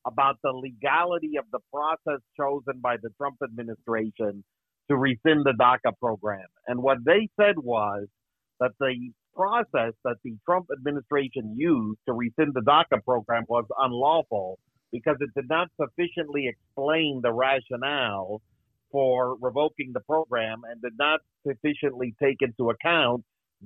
about 0.06 0.36
the 0.42 0.50
legality 0.50 1.36
of 1.38 1.44
the 1.52 1.60
process 1.72 2.20
chosen 2.36 2.80
by 2.80 2.96
the 3.02 3.10
Trump 3.16 3.36
administration 3.42 4.44
to 4.88 4.96
rescind 4.96 5.44
the 5.44 5.54
DACA 5.58 5.92
program. 5.98 6.46
And 6.66 6.82
what 6.82 6.98
they 7.04 7.28
said 7.40 7.58
was 7.58 8.06
that 8.60 8.72
the 8.80 9.10
process 9.34 9.92
that 10.04 10.16
the 10.22 10.36
Trump 10.44 10.66
administration 10.76 11.54
used 11.56 11.98
to 12.06 12.12
rescind 12.12 12.52
the 12.54 12.60
DACA 12.60 13.02
program 13.04 13.44
was 13.48 13.64
unlawful 13.78 14.58
because 14.92 15.16
it 15.20 15.30
did 15.34 15.48
not 15.48 15.68
sufficiently 15.80 16.48
explain 16.48 17.20
the 17.22 17.32
rationale 17.32 18.40
for 18.92 19.36
revoking 19.40 19.90
the 19.92 20.00
program 20.00 20.62
and 20.70 20.80
did 20.80 20.92
not 20.98 21.20
sufficiently 21.46 22.14
take 22.22 22.36
into 22.40 22.70
account 22.70 23.24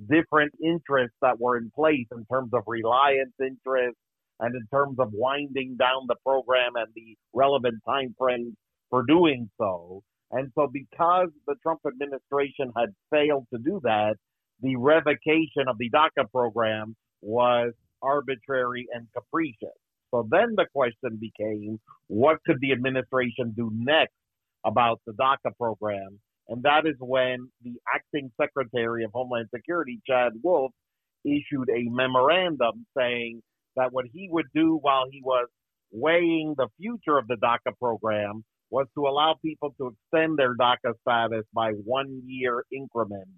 different 0.09 0.51
interests 0.63 1.15
that 1.21 1.39
were 1.39 1.57
in 1.57 1.69
place 1.75 2.07
in 2.11 2.25
terms 2.31 2.49
of 2.53 2.63
reliance 2.65 3.33
interests 3.39 3.99
and 4.39 4.55
in 4.55 4.65
terms 4.73 4.97
of 4.99 5.09
winding 5.11 5.75
down 5.77 6.05
the 6.07 6.15
program 6.25 6.75
and 6.75 6.87
the 6.95 7.17
relevant 7.33 7.75
time 7.87 8.15
frames 8.17 8.53
for 8.89 9.03
doing 9.03 9.49
so. 9.59 10.01
And 10.31 10.51
so 10.55 10.67
because 10.71 11.29
the 11.47 11.55
Trump 11.63 11.81
administration 11.87 12.71
had 12.77 12.89
failed 13.11 13.47
to 13.53 13.59
do 13.59 13.79
that, 13.83 14.15
the 14.61 14.75
revocation 14.75 15.67
of 15.67 15.77
the 15.77 15.89
DACA 15.89 16.29
program 16.31 16.95
was 17.21 17.73
arbitrary 18.01 18.87
and 18.93 19.07
capricious. 19.15 19.77
So 20.11 20.27
then 20.29 20.55
the 20.55 20.65
question 20.73 21.19
became, 21.19 21.79
what 22.07 22.37
could 22.45 22.59
the 22.61 22.71
administration 22.71 23.53
do 23.55 23.71
next 23.73 24.13
about 24.65 24.99
the 25.05 25.13
DACA 25.13 25.55
program? 25.57 26.19
And 26.47 26.63
that 26.63 26.87
is 26.87 26.95
when 26.99 27.49
the 27.63 27.73
acting 27.93 28.31
Secretary 28.41 29.03
of 29.03 29.11
Homeland 29.13 29.49
Security, 29.53 29.99
Chad 30.07 30.33
Wolf, 30.43 30.71
issued 31.23 31.69
a 31.69 31.83
memorandum 31.89 32.85
saying 32.97 33.41
that 33.79 33.91
what 33.91 34.05
he 34.13 34.29
would 34.31 34.45
do 34.53 34.77
while 34.81 35.05
he 35.09 35.21
was 35.23 35.47
weighing 35.91 36.53
the 36.55 36.67
future 36.79 37.17
of 37.17 37.27
the 37.27 37.35
DACA 37.35 37.75
program 37.79 38.43
was 38.69 38.85
to 38.93 39.07
allow 39.07 39.35
people 39.43 39.73
to 39.77 39.87
extend 39.87 40.37
their 40.37 40.55
DACA 40.55 40.93
status 41.01 41.45
by 41.53 41.71
one 41.71 42.21
year 42.27 42.63
increments 42.71 43.31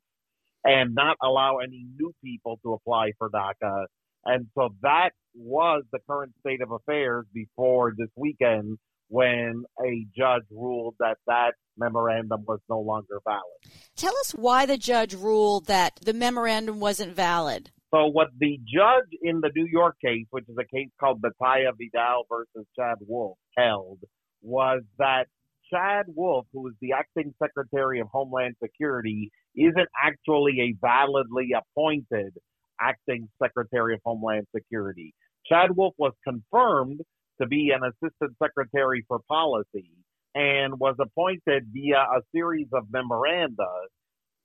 and 0.65 0.93
not 0.93 1.15
allow 1.23 1.57
any 1.57 1.85
new 1.97 2.11
people 2.23 2.59
to 2.63 2.73
apply 2.73 3.11
for 3.17 3.29
DACA 3.29 3.85
and 4.25 4.47
so 4.55 4.69
that 4.81 5.11
was 5.33 5.83
the 5.91 5.99
current 6.07 6.33
state 6.39 6.61
of 6.61 6.71
affairs 6.71 7.25
before 7.33 7.93
this 7.97 8.09
weekend 8.15 8.77
when 9.07 9.63
a 9.83 10.05
judge 10.15 10.43
ruled 10.51 10.95
that 10.99 11.17
that 11.27 11.53
memorandum 11.77 12.45
was 12.47 12.59
no 12.69 12.79
longer 12.79 13.19
valid. 13.25 13.75
Tell 13.95 14.15
us 14.17 14.31
why 14.31 14.65
the 14.65 14.77
judge 14.77 15.13
ruled 15.13 15.67
that 15.67 15.99
the 16.01 16.13
memorandum 16.13 16.79
wasn't 16.79 17.15
valid. 17.15 17.71
So, 17.93 18.07
what 18.07 18.29
the 18.37 18.57
judge 18.65 19.09
in 19.21 19.41
the 19.41 19.51
New 19.55 19.67
York 19.69 19.95
case, 20.03 20.25
which 20.29 20.45
is 20.47 20.55
a 20.57 20.75
case 20.75 20.89
called 20.99 21.21
Batalla 21.21 21.73
Vidal 21.77 22.25
versus 22.29 22.65
Chad 22.77 22.97
Wolf, 23.01 23.37
held 23.57 23.99
was 24.41 24.81
that 24.97 25.25
Chad 25.71 26.05
Wolf, 26.07 26.45
who 26.53 26.67
is 26.67 26.73
the 26.81 26.93
acting 26.93 27.33
Secretary 27.41 27.99
of 27.99 28.07
Homeland 28.11 28.55
Security, 28.63 29.29
isn't 29.55 29.89
actually 30.01 30.59
a 30.61 30.75
validly 30.81 31.49
appointed 31.55 32.33
acting 32.79 33.29
Secretary 33.41 33.93
of 33.93 33.99
Homeland 34.05 34.47
Security. 34.55 35.13
Chad 35.45 35.75
Wolf 35.75 35.93
was 35.97 36.13
confirmed 36.23 37.01
to 37.41 37.47
be 37.47 37.71
an 37.71 37.81
Assistant 37.83 38.35
Secretary 38.41 39.03
for 39.07 39.19
Policy 39.27 39.91
and 40.33 40.79
was 40.79 40.95
appointed 40.99 41.65
via 41.73 41.97
a 41.97 42.21
series 42.33 42.67
of 42.73 42.85
memoranda 42.91 43.67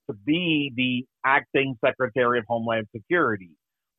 to 0.09 0.17
be 0.25 0.73
the 0.77 1.07
acting 1.25 1.77
Secretary 1.85 2.39
of 2.39 2.45
Homeland 2.49 2.87
Security. 2.95 3.51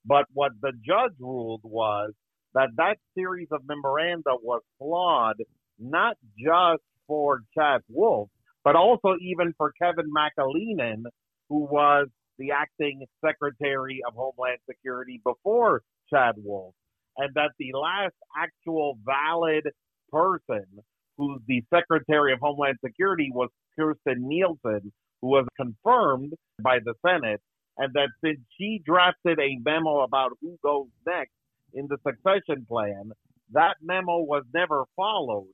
But 0.06 0.26
what 0.34 0.52
the 0.62 0.72
judge 0.86 1.14
ruled 1.20 1.62
was 1.64 2.14
that 2.54 2.70
that 2.78 2.98
series 3.16 3.48
of 3.52 3.62
memoranda 3.68 4.32
was 4.42 4.62
flawed, 4.80 5.38
not 5.80 6.18
just 6.38 6.82
for 7.08 7.42
Chad 7.58 7.82
Wolf, 7.90 8.30
but 8.64 8.76
also 8.76 9.16
even 9.22 9.54
for 9.58 9.74
Kevin 9.82 10.12
McAleenan, 10.12 11.04
who 11.50 11.66
was 11.66 12.08
the 12.38 12.52
acting 12.52 13.06
Secretary 13.26 14.02
of 14.08 14.14
Homeland 14.14 14.60
Security 14.70 15.22
before 15.24 15.82
Chad 16.10 16.36
Wolf, 16.38 16.74
and 17.18 17.34
that 17.34 17.52
the 17.60 17.72
last 17.74 18.16
actual 18.38 18.98
valid 19.06 19.68
person 20.12 20.66
who's 21.18 21.42
the 21.48 21.64
Secretary 21.74 22.32
of 22.34 22.40
Homeland 22.40 22.78
Security 22.84 23.32
was 23.34 23.50
Kirstjen 23.78 24.20
Nielsen, 24.20 24.92
was 25.28 25.46
confirmed 25.56 26.34
by 26.62 26.80
the 26.84 26.94
Senate, 27.06 27.42
and 27.78 27.94
that 27.94 28.10
since 28.24 28.40
she 28.58 28.82
drafted 28.86 29.40
a 29.40 29.58
memo 29.64 30.02
about 30.02 30.32
who 30.42 30.58
goes 30.64 30.88
next 31.06 31.32
in 31.74 31.88
the 31.88 31.98
succession 32.06 32.66
plan, 32.68 33.12
that 33.52 33.76
memo 33.82 34.20
was 34.20 34.44
never 34.54 34.86
followed, 34.96 35.54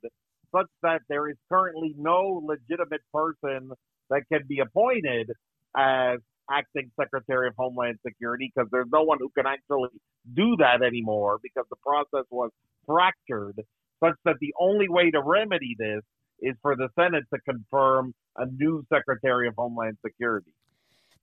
such 0.55 0.67
that 0.81 1.01
there 1.09 1.29
is 1.29 1.35
currently 1.51 1.93
no 1.97 2.41
legitimate 2.45 3.01
person 3.13 3.71
that 4.09 4.21
can 4.31 4.41
be 4.47 4.59
appointed 4.59 5.31
as 5.75 6.19
acting 6.51 6.91
Secretary 6.99 7.47
of 7.47 7.53
Homeland 7.57 7.97
Security 8.05 8.51
because 8.53 8.69
there's 8.71 8.87
no 8.91 9.03
one 9.03 9.17
who 9.19 9.29
can 9.29 9.45
actually 9.45 9.89
do 10.35 10.55
that 10.59 10.83
anymore 10.83 11.39
because 11.41 11.65
the 11.69 11.75
process 11.77 12.25
was 12.29 12.51
fractured, 12.85 13.61
such 14.03 14.15
that 14.25 14.35
the 14.39 14.53
only 14.59 14.89
way 14.89 15.09
to 15.11 15.21
remedy 15.21 15.75
this 15.77 16.01
is 16.41 16.55
for 16.61 16.75
the 16.75 16.89
Senate 16.99 17.23
to 17.33 17.39
confirm 17.41 18.13
a 18.37 18.45
new 18.45 18.85
Secretary 18.91 19.47
of 19.47 19.55
Homeland 19.57 19.97
Security. 20.05 20.53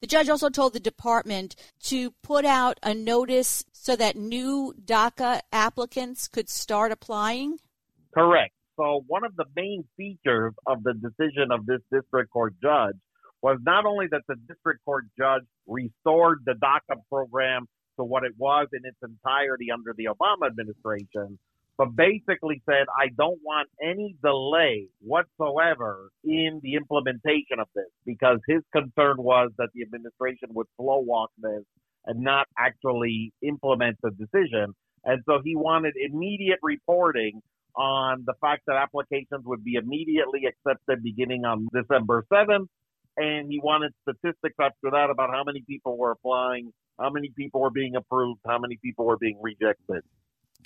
The 0.00 0.06
judge 0.06 0.30
also 0.30 0.48
told 0.48 0.72
the 0.72 0.80
department 0.80 1.56
to 1.84 2.12
put 2.22 2.46
out 2.46 2.80
a 2.82 2.94
notice 2.94 3.64
so 3.72 3.96
that 3.96 4.16
new 4.16 4.74
DACA 4.82 5.40
applicants 5.52 6.26
could 6.26 6.48
start 6.48 6.90
applying? 6.90 7.58
Correct. 8.14 8.54
So, 8.76 9.04
one 9.06 9.24
of 9.24 9.36
the 9.36 9.44
main 9.54 9.84
features 9.98 10.54
of 10.66 10.82
the 10.82 10.94
decision 10.94 11.52
of 11.52 11.66
this 11.66 11.80
district 11.92 12.30
court 12.30 12.54
judge 12.62 12.96
was 13.42 13.58
not 13.62 13.84
only 13.84 14.06
that 14.10 14.22
the 14.26 14.36
district 14.48 14.84
court 14.86 15.04
judge 15.18 15.42
restored 15.66 16.40
the 16.46 16.54
DACA 16.54 16.96
program 17.10 17.66
to 17.98 18.04
what 18.04 18.24
it 18.24 18.32
was 18.38 18.68
in 18.72 18.80
its 18.84 18.96
entirety 19.02 19.70
under 19.70 19.94
the 19.94 20.06
Obama 20.06 20.46
administration, 20.46 21.38
but 21.80 21.96
basically 21.96 22.60
said, 22.68 22.84
I 22.94 23.08
don't 23.16 23.38
want 23.42 23.70
any 23.82 24.14
delay 24.22 24.88
whatsoever 25.00 26.10
in 26.22 26.60
the 26.62 26.74
implementation 26.74 27.58
of 27.58 27.68
this 27.74 27.86
because 28.04 28.38
his 28.46 28.60
concern 28.70 29.16
was 29.16 29.48
that 29.56 29.70
the 29.74 29.80
administration 29.80 30.50
would 30.50 30.66
slow 30.76 30.98
walk 30.98 31.30
this 31.38 31.62
and 32.04 32.20
not 32.20 32.46
actually 32.58 33.32
implement 33.40 33.96
the 34.02 34.10
decision. 34.10 34.74
And 35.06 35.22
so 35.26 35.40
he 35.42 35.56
wanted 35.56 35.94
immediate 35.96 36.58
reporting 36.62 37.40
on 37.74 38.24
the 38.26 38.34
fact 38.42 38.64
that 38.66 38.76
applications 38.76 39.46
would 39.46 39.64
be 39.64 39.76
immediately 39.76 40.42
accepted 40.44 41.02
beginning 41.02 41.46
on 41.46 41.66
December 41.72 42.26
7th. 42.30 42.66
And 43.16 43.50
he 43.50 43.58
wanted 43.58 43.92
statistics 44.02 44.56
after 44.60 44.90
that 44.92 45.08
about 45.08 45.30
how 45.30 45.44
many 45.44 45.64
people 45.66 45.96
were 45.96 46.10
applying, 46.10 46.74
how 46.98 47.08
many 47.08 47.32
people 47.34 47.62
were 47.62 47.70
being 47.70 47.96
approved, 47.96 48.40
how 48.46 48.58
many 48.58 48.78
people 48.84 49.06
were 49.06 49.16
being 49.16 49.40
rejected. 49.40 50.02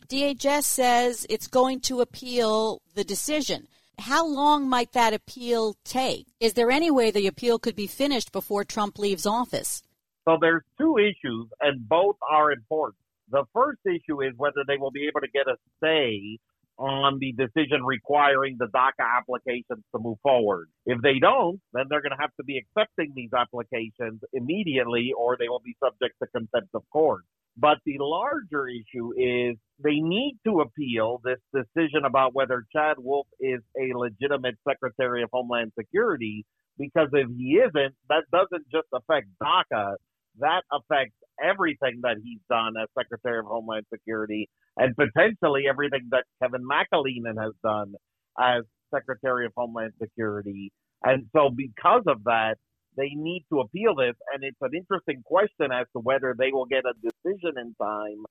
DHS 0.08 0.64
says 0.64 1.26
it's 1.28 1.46
going 1.46 1.80
to 1.80 2.00
appeal 2.00 2.82
the 2.94 3.04
decision. 3.04 3.68
How 3.98 4.26
long 4.26 4.68
might 4.68 4.92
that 4.92 5.14
appeal 5.14 5.76
take? 5.84 6.26
Is 6.40 6.54
there 6.54 6.70
any 6.70 6.90
way 6.90 7.10
the 7.10 7.26
appeal 7.26 7.58
could 7.58 7.76
be 7.76 7.86
finished 7.86 8.32
before 8.32 8.64
Trump 8.64 8.98
leaves 8.98 9.26
office? 9.26 9.82
So 10.26 10.38
there's 10.40 10.62
two 10.78 10.96
issues, 10.98 11.48
and 11.60 11.88
both 11.88 12.16
are 12.28 12.50
important. 12.50 12.98
The 13.30 13.44
first 13.52 13.80
issue 13.86 14.22
is 14.22 14.32
whether 14.36 14.64
they 14.66 14.76
will 14.76 14.90
be 14.90 15.06
able 15.06 15.20
to 15.20 15.28
get 15.32 15.46
a 15.46 15.56
stay 15.78 16.38
on 16.76 17.18
the 17.20 17.32
decision 17.32 17.84
requiring 17.84 18.56
the 18.58 18.66
DACA 18.66 19.04
applications 19.18 19.84
to 19.94 20.00
move 20.00 20.18
forward. 20.22 20.68
If 20.86 21.00
they 21.02 21.18
don't, 21.20 21.60
then 21.72 21.84
they're 21.88 22.02
going 22.02 22.16
to 22.16 22.20
have 22.20 22.34
to 22.36 22.44
be 22.44 22.58
accepting 22.58 23.12
these 23.14 23.30
applications 23.32 24.20
immediately 24.32 25.12
or 25.16 25.36
they 25.38 25.48
will 25.48 25.62
be 25.64 25.76
subject 25.82 26.16
to 26.20 26.26
contempt 26.28 26.74
of 26.74 26.82
court. 26.90 27.22
But 27.56 27.78
the 27.86 27.96
larger 28.00 28.66
issue 28.66 29.12
is 29.16 29.56
they 29.82 30.00
need 30.00 30.38
to 30.46 30.60
appeal 30.60 31.20
this 31.24 31.38
decision 31.54 32.04
about 32.04 32.34
whether 32.34 32.64
Chad 32.74 32.96
Wolf 32.98 33.26
is 33.40 33.60
a 33.78 33.96
legitimate 33.96 34.56
Secretary 34.68 35.22
of 35.22 35.30
Homeland 35.32 35.72
Security 35.78 36.44
because 36.78 37.08
if 37.12 37.28
he 37.36 37.60
isn't, 37.60 37.94
that 38.08 38.24
doesn't 38.32 38.68
just 38.72 38.88
affect 38.92 39.28
DACA, 39.40 39.94
that 40.40 40.62
affects 40.72 41.14
everything 41.42 42.00
that 42.02 42.16
he's 42.22 42.40
done 42.50 42.74
as 42.80 42.88
Secretary 42.98 43.38
of 43.38 43.46
Homeland 43.46 43.86
Security 43.92 44.48
and 44.76 44.94
potentially 44.96 45.64
everything 45.68 46.08
that 46.10 46.24
Kevin 46.42 46.66
McAleenan 46.68 47.40
has 47.40 47.52
done 47.62 47.94
as 48.38 48.64
Secretary 48.92 49.46
of 49.46 49.52
Homeland 49.56 49.92
Security. 50.00 50.72
And 51.04 51.26
so 51.34 51.50
because 51.50 52.02
of 52.06 52.24
that, 52.24 52.56
they 52.96 53.10
need 53.14 53.44
to 53.50 53.60
appeal 53.60 53.94
this. 53.94 54.14
And 54.32 54.44
it's 54.44 54.60
an 54.60 54.70
interesting 54.74 55.22
question 55.24 55.72
as 55.72 55.86
to 55.92 56.00
whether 56.00 56.34
they 56.38 56.50
will 56.52 56.66
get 56.66 56.84
a 56.84 56.94
decision 57.02 57.58
in 57.58 57.74
time 57.80 58.24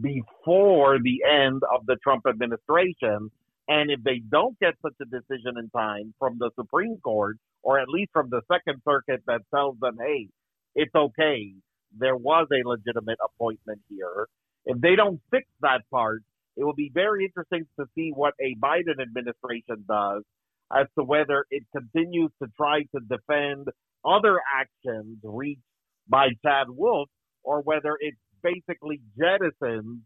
before 0.00 0.98
the 1.02 1.22
end 1.28 1.62
of 1.74 1.86
the 1.86 1.96
Trump 2.02 2.24
administration. 2.28 3.30
And 3.68 3.90
if 3.90 4.02
they 4.02 4.20
don't 4.30 4.58
get 4.60 4.74
such 4.82 4.94
a 5.00 5.04
decision 5.04 5.58
in 5.58 5.68
time 5.70 6.14
from 6.18 6.38
the 6.38 6.50
Supreme 6.56 6.98
Court, 6.98 7.36
or 7.62 7.78
at 7.78 7.88
least 7.88 8.10
from 8.12 8.30
the 8.30 8.40
Second 8.50 8.80
Circuit 8.84 9.22
that 9.26 9.42
tells 9.54 9.78
them, 9.80 9.96
hey, 10.00 10.28
it's 10.74 10.94
okay, 10.94 11.52
there 11.98 12.16
was 12.16 12.46
a 12.52 12.66
legitimate 12.66 13.18
appointment 13.24 13.80
here. 13.88 14.26
If 14.64 14.80
they 14.80 14.96
don't 14.96 15.20
fix 15.30 15.46
that 15.60 15.82
part, 15.90 16.22
it 16.56 16.64
will 16.64 16.74
be 16.74 16.90
very 16.92 17.24
interesting 17.24 17.66
to 17.78 17.86
see 17.94 18.10
what 18.14 18.34
a 18.40 18.54
Biden 18.56 19.00
administration 19.00 19.84
does 19.88 20.22
as 20.76 20.86
to 20.98 21.04
whether 21.04 21.46
it 21.50 21.64
continues 21.74 22.30
to 22.42 22.48
try 22.56 22.82
to 22.82 23.00
defend 23.08 23.68
other 24.04 24.40
actions 24.58 25.18
reached 25.22 25.62
by 26.08 26.28
Chad 26.44 26.66
Wolf 26.68 27.08
or 27.44 27.62
whether 27.62 27.96
it 28.00 28.14
basically 28.42 29.00
jettisons 29.20 30.00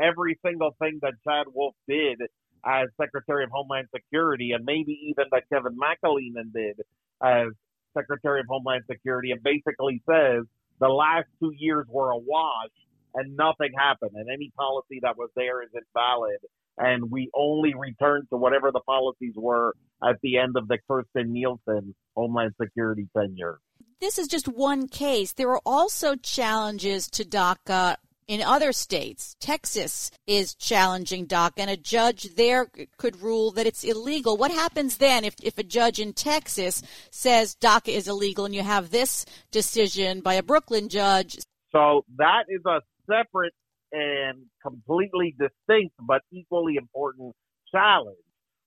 every 0.00 0.38
single 0.44 0.74
thing 0.80 0.98
that 1.02 1.14
Chad 1.26 1.46
Wolf 1.52 1.74
did 1.88 2.20
as 2.64 2.88
Secretary 3.00 3.44
of 3.44 3.50
Homeland 3.52 3.88
Security 3.94 4.52
and 4.52 4.64
maybe 4.64 4.98
even 5.10 5.26
that 5.32 5.44
Kevin 5.52 5.76
McAleenan 5.78 6.52
did 6.54 6.80
as 7.22 7.48
Secretary 7.96 8.40
of 8.40 8.46
Homeland 8.48 8.84
Security 8.90 9.32
and 9.32 9.42
basically 9.42 10.02
says 10.08 10.44
the 10.80 10.88
last 10.88 11.26
two 11.40 11.52
years 11.56 11.86
were 11.88 12.10
a 12.10 12.18
wash 12.18 12.70
and 13.14 13.36
nothing 13.36 13.70
happened 13.76 14.12
and 14.14 14.28
any 14.30 14.52
policy 14.56 15.00
that 15.02 15.16
was 15.16 15.30
there 15.36 15.62
is 15.62 15.70
invalid 15.74 16.38
and 16.78 17.10
we 17.10 17.30
only 17.34 17.74
return 17.74 18.26
to 18.30 18.36
whatever 18.36 18.70
the 18.72 18.80
policies 18.80 19.34
were 19.36 19.74
at 20.02 20.16
the 20.22 20.38
end 20.38 20.56
of 20.56 20.68
the 20.68 20.78
Kirstjen 20.88 21.28
Nielsen 21.28 21.94
Homeland 22.16 22.54
Security 22.60 23.08
tenure. 23.16 23.60
This 24.00 24.18
is 24.18 24.28
just 24.28 24.46
one 24.46 24.86
case. 24.86 25.32
There 25.32 25.50
are 25.50 25.60
also 25.66 26.14
challenges 26.14 27.08
to 27.10 27.24
DACA 27.24 27.96
in 28.28 28.42
other 28.42 28.72
states. 28.72 29.34
Texas 29.40 30.10
is 30.26 30.54
challenging 30.54 31.26
DACA, 31.26 31.54
and 31.56 31.70
a 31.70 31.76
judge 31.76 32.34
there 32.36 32.70
could 32.98 33.20
rule 33.22 33.50
that 33.52 33.66
it's 33.66 33.82
illegal. 33.82 34.36
What 34.36 34.50
happens 34.50 34.98
then 34.98 35.24
if, 35.24 35.34
if 35.42 35.58
a 35.58 35.64
judge 35.64 35.98
in 35.98 36.12
Texas 36.12 36.82
says 37.10 37.56
DACA 37.60 37.88
is 37.88 38.06
illegal 38.06 38.44
and 38.44 38.54
you 38.54 38.62
have 38.62 38.90
this 38.90 39.24
decision 39.50 40.20
by 40.20 40.34
a 40.34 40.42
Brooklyn 40.42 40.88
judge? 40.88 41.38
So 41.72 42.04
that 42.16 42.44
is 42.48 42.60
a 42.66 42.80
separate 43.06 43.54
and 43.92 44.44
completely 44.62 45.34
distinct 45.38 45.94
but 46.06 46.22
equally 46.32 46.76
important 46.76 47.34
challenge, 47.72 48.16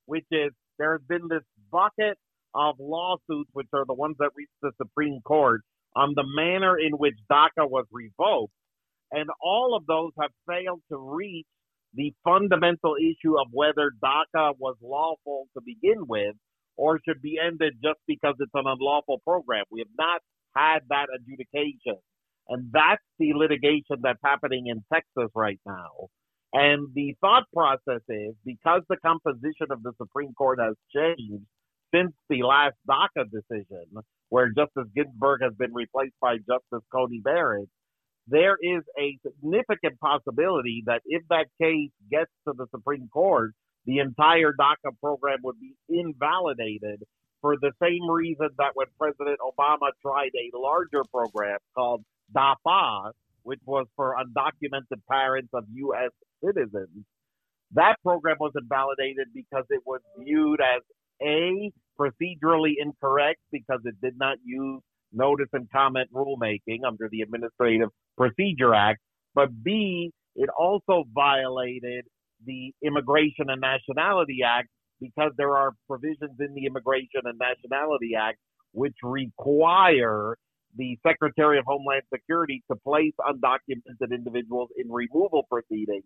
which 0.05 0.25
is 0.31 0.51
there's 0.79 1.01
been 1.07 1.27
this 1.29 1.43
bucket 1.71 2.17
of 2.55 2.75
lawsuits, 2.79 3.49
which 3.53 3.67
are 3.73 3.85
the 3.85 3.93
ones 3.93 4.15
that 4.19 4.31
reached 4.35 4.51
the 4.61 4.71
Supreme 4.77 5.21
Court, 5.23 5.61
on 5.95 6.13
the 6.15 6.23
manner 6.35 6.77
in 6.77 6.93
which 6.93 7.15
DACA 7.31 7.69
was 7.69 7.85
revoked. 7.91 8.53
And 9.11 9.29
all 9.41 9.75
of 9.75 9.85
those 9.87 10.11
have 10.19 10.31
failed 10.47 10.81
to 10.91 10.97
reach 10.97 11.47
the 11.93 12.13
fundamental 12.23 12.95
issue 12.95 13.39
of 13.39 13.47
whether 13.51 13.91
DACA 14.03 14.53
was 14.57 14.75
lawful 14.81 15.47
to 15.55 15.61
begin 15.65 16.07
with 16.07 16.35
or 16.77 16.99
should 17.07 17.21
be 17.21 17.37
ended 17.43 17.73
just 17.83 17.99
because 18.07 18.35
it's 18.39 18.51
an 18.53 18.65
unlawful 18.65 19.19
program. 19.25 19.65
We 19.71 19.81
have 19.81 19.95
not 19.97 20.21
had 20.55 20.79
that 20.89 21.07
adjudication. 21.15 21.97
And 22.49 22.69
that's 22.71 23.03
the 23.19 23.33
litigation 23.33 23.97
that's 24.01 24.19
happening 24.23 24.67
in 24.67 24.83
Texas 24.91 25.31
right 25.35 25.59
now. 25.65 26.09
And 26.53 26.87
the 26.93 27.15
thought 27.21 27.43
process 27.53 28.01
is 28.09 28.35
because 28.45 28.81
the 28.89 28.97
composition 28.97 29.67
of 29.71 29.83
the 29.83 29.93
Supreme 29.97 30.33
Court 30.33 30.59
has 30.59 30.75
changed 30.93 31.45
since 31.93 32.11
the 32.29 32.43
last 32.43 32.75
DACA 32.89 33.25
decision, 33.31 33.85
where 34.29 34.49
Justice 34.49 34.87
Ginsburg 34.95 35.41
has 35.43 35.53
been 35.53 35.73
replaced 35.73 36.15
by 36.21 36.37
Justice 36.37 36.85
Coney 36.91 37.21
Barrett, 37.23 37.69
there 38.27 38.57
is 38.61 38.83
a 38.99 39.17
significant 39.25 39.99
possibility 39.99 40.83
that 40.85 41.01
if 41.05 41.23
that 41.29 41.47
case 41.61 41.91
gets 42.09 42.31
to 42.47 42.53
the 42.55 42.67
Supreme 42.71 43.09
Court, 43.11 43.51
the 43.85 43.99
entire 43.99 44.53
DACA 44.53 44.91
program 45.01 45.39
would 45.43 45.59
be 45.59 45.73
invalidated 45.89 47.03
for 47.41 47.55
the 47.59 47.71
same 47.81 48.09
reason 48.09 48.49
that 48.57 48.71
when 48.75 48.87
President 48.99 49.39
Obama 49.39 49.89
tried 50.01 50.31
a 50.35 50.57
larger 50.57 51.03
program 51.11 51.57
called 51.75 52.03
DAPA, 52.35 53.11
which 53.43 53.59
was 53.65 53.87
for 53.95 54.15
undocumented 54.15 55.01
parents 55.09 55.49
of 55.53 55.65
U.S. 55.73 56.11
citizens, 56.43 57.05
that 57.73 57.95
program 58.03 58.37
was 58.39 58.51
invalidated 58.55 59.27
because 59.33 59.63
it 59.69 59.81
was 59.85 60.01
viewed 60.19 60.59
as 60.61 60.81
A, 61.21 61.71
procedurally 61.99 62.73
incorrect 62.79 63.39
because 63.51 63.79
it 63.85 63.95
did 64.01 64.17
not 64.17 64.37
use 64.43 64.81
notice 65.13 65.47
and 65.53 65.69
comment 65.71 66.09
rulemaking 66.13 66.79
under 66.85 67.07
the 67.11 67.21
Administrative 67.21 67.89
Procedure 68.17 68.73
Act, 68.73 68.99
but 69.35 69.49
B, 69.63 70.11
it 70.35 70.49
also 70.57 71.03
violated 71.13 72.05
the 72.45 72.73
Immigration 72.83 73.49
and 73.49 73.61
Nationality 73.61 74.39
Act 74.45 74.69
because 74.99 75.31
there 75.37 75.55
are 75.57 75.71
provisions 75.87 76.39
in 76.39 76.53
the 76.53 76.65
Immigration 76.65 77.21
and 77.25 77.39
Nationality 77.39 78.15
Act 78.17 78.37
which 78.73 78.95
require 79.03 80.37
the 80.77 80.97
Secretary 81.05 81.57
of 81.57 81.65
Homeland 81.65 82.03
Security 82.13 82.63
to 82.69 82.75
place 82.77 83.13
undocumented 83.19 84.11
individuals 84.11 84.69
in 84.77 84.91
removal 84.91 85.43
proceedings 85.49 86.05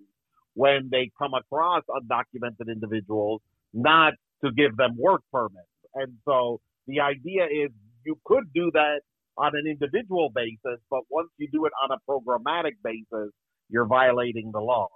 when 0.53 0.89
they 0.91 1.11
come 1.17 1.33
across 1.33 1.83
undocumented 1.89 2.71
individuals, 2.71 3.41
not 3.73 4.13
to 4.43 4.51
give 4.51 4.75
them 4.77 4.95
work 4.97 5.21
permits. 5.31 5.67
And 5.93 6.13
so 6.25 6.59
the 6.87 7.01
idea 7.01 7.45
is 7.45 7.71
you 8.05 8.17
could 8.25 8.45
do 8.53 8.71
that 8.73 9.01
on 9.37 9.51
an 9.55 9.67
individual 9.67 10.29
basis, 10.33 10.79
but 10.89 11.01
once 11.09 11.29
you 11.37 11.47
do 11.51 11.65
it 11.65 11.73
on 11.83 11.91
a 11.91 11.99
programmatic 12.09 12.73
basis, 12.83 13.31
you're 13.69 13.85
violating 13.85 14.51
the 14.53 14.59
law. 14.59 14.87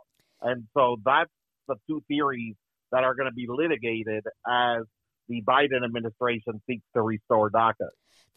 And 0.42 0.66
so 0.74 0.98
that's 1.04 1.32
the 1.68 1.76
two 1.88 2.02
theories 2.08 2.56
that 2.92 3.04
are 3.04 3.14
going 3.16 3.30
to 3.30 3.36
be 3.36 3.48
litigated 3.50 4.24
as 4.48 4.84
the 5.28 5.42
Biden 5.44 5.84
administration 5.84 6.62
seeks 6.68 6.86
to 6.96 7.02
restore 7.02 7.52
DACA. 7.52 7.90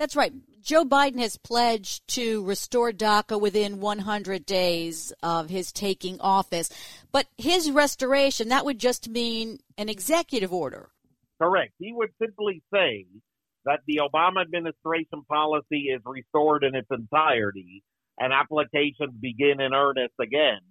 That's 0.03 0.17
right. 0.17 0.33
Joe 0.65 0.85
Biden 0.85 1.21
has 1.21 1.37
pledged 1.37 2.09
to 2.17 2.45
restore 2.45 2.91
DACA 2.91 3.41
within 3.41 3.79
100 3.79 4.45
days 4.45 5.12
of 5.23 5.49
his 5.49 5.71
taking 5.71 6.21
office. 6.21 6.71
But 7.12 7.29
his 7.38 7.71
restoration, 7.71 8.49
that 8.49 8.65
would 8.65 8.81
just 8.81 9.09
mean 9.09 9.61
an 9.79 9.88
executive 9.88 10.53
order. 10.53 10.88
Correct. 11.41 11.75
He 11.79 11.93
would 11.93 12.09
simply 12.21 12.65
say 12.75 13.07
that 13.65 13.79
the 13.87 14.01
Obama 14.03 14.43
administration 14.43 15.23
policy 15.29 15.83
is 15.95 16.03
restored 16.05 16.65
in 16.65 16.75
its 16.75 16.88
entirety 16.91 17.85
and 18.19 18.33
applications 18.33 19.15
begin 19.21 19.61
in 19.61 19.73
earnest 19.73 20.15
again. 20.21 20.62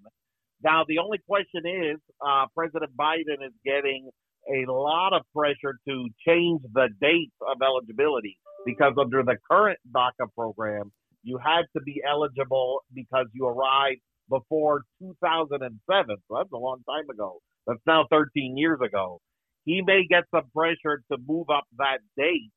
Now, 0.62 0.84
the 0.86 0.98
only 1.00 1.20
question 1.26 1.62
is 1.66 2.00
uh, 2.20 2.48
President 2.54 2.98
Biden 3.00 3.48
is 3.48 3.54
getting 3.64 4.10
a 4.50 4.70
lot 4.70 5.14
of 5.14 5.22
pressure 5.34 5.80
to 5.88 6.08
change 6.28 6.64
the 6.74 6.90
date 7.00 7.32
of 7.42 7.62
eligibility 7.62 8.38
because 8.66 8.94
under 9.00 9.24
the 9.24 9.38
current 9.50 9.80
DACA 9.96 10.28
program, 10.36 10.92
you 11.24 11.38
had 11.38 11.64
to 11.76 11.82
be 11.84 12.02
eligible 12.08 12.82
because 12.94 13.28
you 13.34 13.48
arrived 13.48 14.02
before 14.30 14.84
2007. 15.02 16.18
So 16.28 16.36
that's 16.38 16.52
a 16.52 16.58
long 16.58 16.82
time 16.90 17.10
ago. 17.10 17.40
That's 17.68 17.80
now 17.86 18.06
13 18.10 18.58
years 18.58 18.80
ago. 18.86 19.20
He 19.66 19.82
may 19.86 20.06
get 20.10 20.24
some 20.32 20.50
pressure 20.56 21.04
to 21.12 21.18
move 21.28 21.50
up 21.50 21.66
that 21.78 22.00
date. 22.18 22.52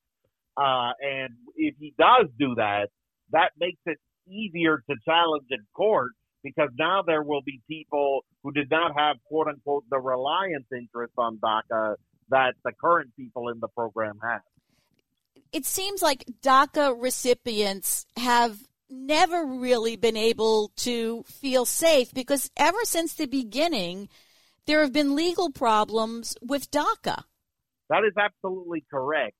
Uh, 0.56 0.92
and 1.00 1.34
if 1.56 1.74
he 1.78 1.94
does 1.98 2.26
do 2.38 2.54
that, 2.56 2.88
that 3.32 3.50
makes 3.58 3.80
it 3.86 3.98
easier 4.28 4.82
to 4.88 4.96
challenge 5.04 5.46
in 5.50 5.58
court 5.74 6.12
because 6.42 6.70
now 6.78 7.02
there 7.06 7.22
will 7.22 7.42
be 7.44 7.60
people 7.68 8.20
who 8.42 8.52
did 8.52 8.70
not 8.70 8.92
have 8.96 9.16
quote 9.26 9.48
unquote 9.48 9.84
the 9.90 9.98
reliance 9.98 10.66
interest 10.72 11.12
on 11.18 11.38
DACA 11.38 11.96
that 12.30 12.54
the 12.64 12.72
current 12.80 13.10
people 13.18 13.48
in 13.48 13.60
the 13.60 13.68
program 13.68 14.18
have. 14.22 14.40
It 15.54 15.66
seems 15.66 16.02
like 16.02 16.24
DACA 16.42 17.00
recipients 17.00 18.06
have 18.16 18.58
never 18.90 19.46
really 19.46 19.94
been 19.94 20.16
able 20.16 20.72
to 20.78 21.22
feel 21.28 21.64
safe 21.64 22.12
because 22.12 22.50
ever 22.56 22.82
since 22.82 23.14
the 23.14 23.26
beginning, 23.26 24.08
there 24.66 24.80
have 24.80 24.92
been 24.92 25.14
legal 25.14 25.52
problems 25.52 26.36
with 26.42 26.72
DACA. 26.72 27.22
That 27.88 28.02
is 28.04 28.14
absolutely 28.18 28.84
correct. 28.90 29.36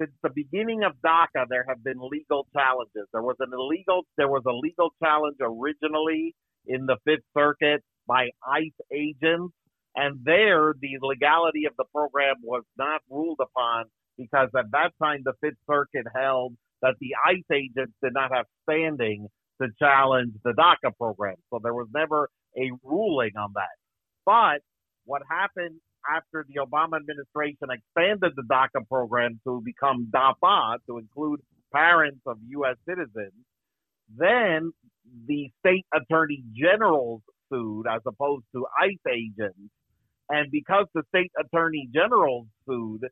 Since 0.00 0.12
the 0.22 0.30
beginning 0.34 0.82
of 0.82 0.92
DACA, 1.04 1.44
there 1.50 1.66
have 1.68 1.84
been 1.84 1.98
legal 2.00 2.46
challenges. 2.54 3.06
There 3.12 3.20
was 3.20 3.36
an 3.40 3.50
illegal, 3.52 4.06
there 4.16 4.28
was 4.28 4.44
a 4.46 4.52
legal 4.52 4.94
challenge 5.04 5.36
originally 5.42 6.34
in 6.66 6.86
the 6.86 6.96
Fifth 7.04 7.26
Circuit 7.36 7.84
by 8.06 8.30
ICE 8.48 8.80
agents, 8.90 9.52
and 9.94 10.20
there 10.24 10.72
the 10.80 10.96
legality 11.02 11.66
of 11.66 11.74
the 11.76 11.84
program 11.92 12.36
was 12.42 12.64
not 12.78 13.02
ruled 13.10 13.40
upon 13.42 13.90
because 14.18 14.48
at 14.56 14.70
that 14.72 14.92
time 15.02 15.22
the 15.24 15.32
Fifth 15.40 15.58
Circuit 15.68 16.06
held 16.14 16.54
that 16.82 16.94
the 17.00 17.14
ICE 17.26 17.44
agents 17.52 17.92
did 18.02 18.12
not 18.14 18.32
have 18.32 18.46
standing 18.68 19.28
to 19.60 19.68
challenge 19.78 20.32
the 20.44 20.52
DACA 20.52 20.96
program. 20.96 21.36
So 21.50 21.60
there 21.62 21.74
was 21.74 21.88
never 21.94 22.30
a 22.56 22.70
ruling 22.82 23.32
on 23.38 23.52
that. 23.54 23.76
But 24.24 24.62
what 25.04 25.22
happened 25.30 25.80
after 26.10 26.46
the 26.48 26.60
Obama 26.60 26.96
administration 26.96 27.68
expanded 27.70 28.32
the 28.36 28.42
DACA 28.50 28.88
program 28.88 29.40
to 29.44 29.62
become 29.64 30.10
DAPA, 30.10 30.78
to 30.88 30.98
include 30.98 31.40
parents 31.72 32.20
of 32.26 32.38
U.S. 32.48 32.76
citizens, 32.88 33.32
then 34.16 34.72
the 35.26 35.50
state 35.60 35.86
attorney 35.94 36.42
generals 36.54 37.22
sued 37.52 37.86
as 37.86 38.00
opposed 38.06 38.44
to 38.54 38.66
ICE 38.82 38.98
agents. 39.12 39.70
And 40.28 40.50
because 40.50 40.86
the 40.94 41.02
state 41.14 41.32
attorney 41.38 41.88
generals 41.92 42.46
sued, 42.68 43.02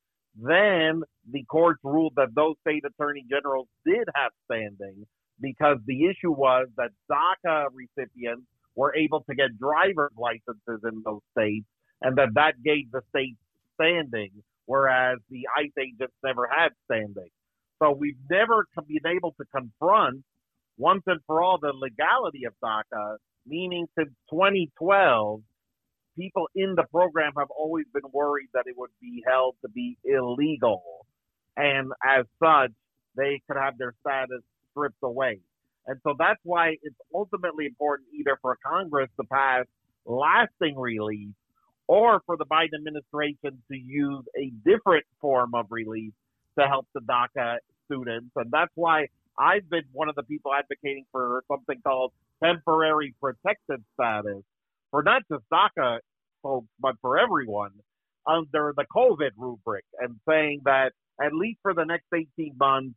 then 0.41 1.03
the 1.31 1.45
courts 1.45 1.81
ruled 1.83 2.15
that 2.17 2.35
those 2.35 2.55
state 2.67 2.85
attorney 2.85 3.25
generals 3.29 3.67
did 3.85 4.09
have 4.15 4.31
standing 4.51 5.05
because 5.41 5.79
the 5.87 6.07
issue 6.07 6.33
was 6.33 6.69
that 6.77 6.91
DACA 7.11 7.67
recipients 7.73 8.47
were 8.75 8.95
able 8.95 9.25
to 9.29 9.35
get 9.35 9.59
driver's 9.59 10.13
licenses 10.17 10.83
in 10.85 11.03
those 11.05 11.21
states 11.37 11.67
and 12.03 12.17
that 12.17 12.29
that 12.35 12.55
gave 12.65 12.91
the 12.93 13.01
state 13.11 13.37
standing, 13.75 14.31
whereas 14.67 15.19
the 15.31 15.47
ICE 15.59 15.73
agents 15.79 16.15
never 16.25 16.49
had 16.49 16.71
standing. 16.85 17.29
So 17.83 17.93
we've 17.93 18.19
never 18.31 18.67
been 18.87 19.07
able 19.07 19.35
to 19.41 19.45
confront 19.55 20.23
once 20.77 21.03
and 21.07 21.21
for 21.27 21.43
all 21.43 21.59
the 21.61 21.73
legality 21.75 22.45
of 22.45 22.55
DACA, 22.65 23.17
meaning 23.47 23.87
since 23.99 24.11
2012, 24.31 25.41
people 26.19 26.49
in 26.55 26.75
the 26.75 26.85
program 26.85 27.33
have 27.39 27.51
always 27.51 27.87
been 27.93 28.11
worried 28.13 28.49
that 28.55 28.65
it 28.67 28.75
would 28.77 28.91
be 29.01 29.23
held 29.27 29.55
to 29.63 29.69
be 29.69 29.97
illegal. 30.05 30.83
And 31.57 31.93
as 32.05 32.25
such, 32.43 32.73
they 33.17 33.41
could 33.47 33.57
have 33.57 33.79
their 33.79 33.95
status 34.01 34.43
stripped 34.71 35.03
away. 35.03 35.41
And 35.87 35.99
so 36.05 36.15
that's 36.19 36.41
why 36.45 36.77
it's 36.83 36.97
ultimately 37.15 37.67
important 37.67 38.09
either 38.19 38.39
for 38.43 38.59
Congress 38.65 39.09
to 39.21 39.27
pass 39.27 39.65
lasting 40.05 40.77
relief 40.77 41.31
or 41.87 42.21
for 42.27 42.37
the 42.37 42.45
Biden 42.45 42.75
administration 42.77 43.63
to 43.71 43.77
use 43.77 44.25
a 44.37 44.51
different 44.65 45.05
form 45.21 45.55
of 45.55 45.67
relief 45.71 46.13
to 46.59 46.67
help 46.67 46.87
the 46.95 47.01
DACA 47.01 47.57
uh, 47.57 47.57
students. 47.87 48.31
And 48.37 48.51
that's 48.51 48.73
why 48.75 49.07
I've 49.39 49.69
been 49.71 49.85
one 49.93 50.09
of 50.09 50.15
the 50.15 50.25
people 50.25 50.53
advocating 50.53 51.07
for 51.11 51.43
something 51.49 51.81
called 51.83 52.13
temporary 52.43 53.15
protected 53.21 53.83
status 53.95 54.43
for 54.91 55.03
not 55.03 55.23
just 55.31 55.45
DACA 55.53 55.99
folks, 56.43 56.69
but 56.81 56.95
for 57.01 57.19
everyone 57.19 57.73
um, 58.27 58.39
under 58.53 58.75
the 58.77 58.85
COVID 58.95 59.31
rubric 59.37 59.85
and 60.01 60.17
saying 60.29 60.63
that 60.65 60.93
at 61.23 61.33
least 61.33 61.59
for 61.63 61.75
the 61.75 61.85
next 61.85 62.07
18 62.15 62.55
months, 62.59 62.95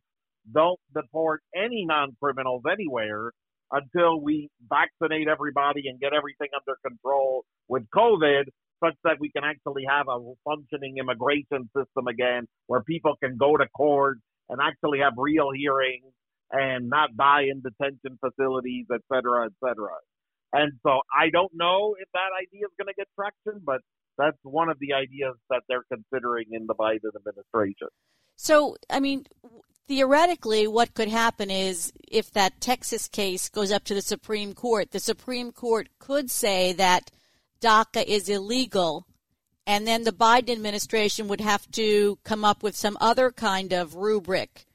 don't 0.52 0.78
deport 0.94 1.42
any 1.54 1.84
non 1.86 2.16
criminals 2.22 2.62
anywhere 2.70 3.32
until 3.70 4.20
we 4.20 4.50
vaccinate 4.68 5.28
everybody 5.28 5.88
and 5.88 5.98
get 6.00 6.12
everything 6.12 6.48
under 6.54 6.76
control 6.86 7.44
with 7.68 7.84
COVID 7.94 8.44
such 8.84 8.94
that 9.04 9.16
we 9.20 9.30
can 9.30 9.44
actually 9.44 9.84
have 9.88 10.06
a 10.08 10.18
functioning 10.44 10.98
immigration 10.98 11.70
system 11.76 12.06
again 12.08 12.46
where 12.66 12.82
people 12.82 13.14
can 13.22 13.36
go 13.36 13.56
to 13.56 13.66
court 13.68 14.18
and 14.48 14.60
actually 14.60 14.98
have 14.98 15.12
real 15.16 15.50
hearings 15.54 16.12
and 16.50 16.90
not 16.90 17.16
die 17.16 17.42
in 17.42 17.62
detention 17.62 18.18
facilities, 18.20 18.86
et 18.92 19.00
cetera, 19.10 19.46
et 19.46 19.52
cetera. 19.64 19.94
And 20.52 20.72
so 20.82 21.00
I 21.12 21.30
don't 21.30 21.52
know 21.54 21.96
if 21.98 22.08
that 22.12 22.30
idea 22.40 22.66
is 22.66 22.72
going 22.78 22.88
to 22.88 22.94
get 22.94 23.08
traction, 23.14 23.62
but 23.64 23.80
that's 24.18 24.36
one 24.42 24.68
of 24.68 24.78
the 24.78 24.92
ideas 24.92 25.34
that 25.50 25.62
they're 25.68 25.84
considering 25.90 26.46
in 26.52 26.66
the 26.66 26.74
Biden 26.74 27.16
administration. 27.16 27.88
So, 28.36 28.76
I 28.90 29.00
mean, 29.00 29.24
theoretically, 29.88 30.66
what 30.66 30.94
could 30.94 31.08
happen 31.08 31.50
is 31.50 31.92
if 32.10 32.30
that 32.32 32.60
Texas 32.60 33.08
case 33.08 33.48
goes 33.48 33.72
up 33.72 33.84
to 33.84 33.94
the 33.94 34.02
Supreme 34.02 34.52
Court, 34.52 34.90
the 34.90 35.00
Supreme 35.00 35.52
Court 35.52 35.88
could 35.98 36.30
say 36.30 36.72
that 36.74 37.10
DACA 37.60 38.04
is 38.04 38.28
illegal, 38.28 39.06
and 39.66 39.86
then 39.86 40.04
the 40.04 40.12
Biden 40.12 40.50
administration 40.50 41.28
would 41.28 41.40
have 41.40 41.70
to 41.72 42.18
come 42.24 42.44
up 42.44 42.62
with 42.62 42.76
some 42.76 42.98
other 43.00 43.30
kind 43.30 43.72
of 43.72 43.94
rubric 43.94 44.66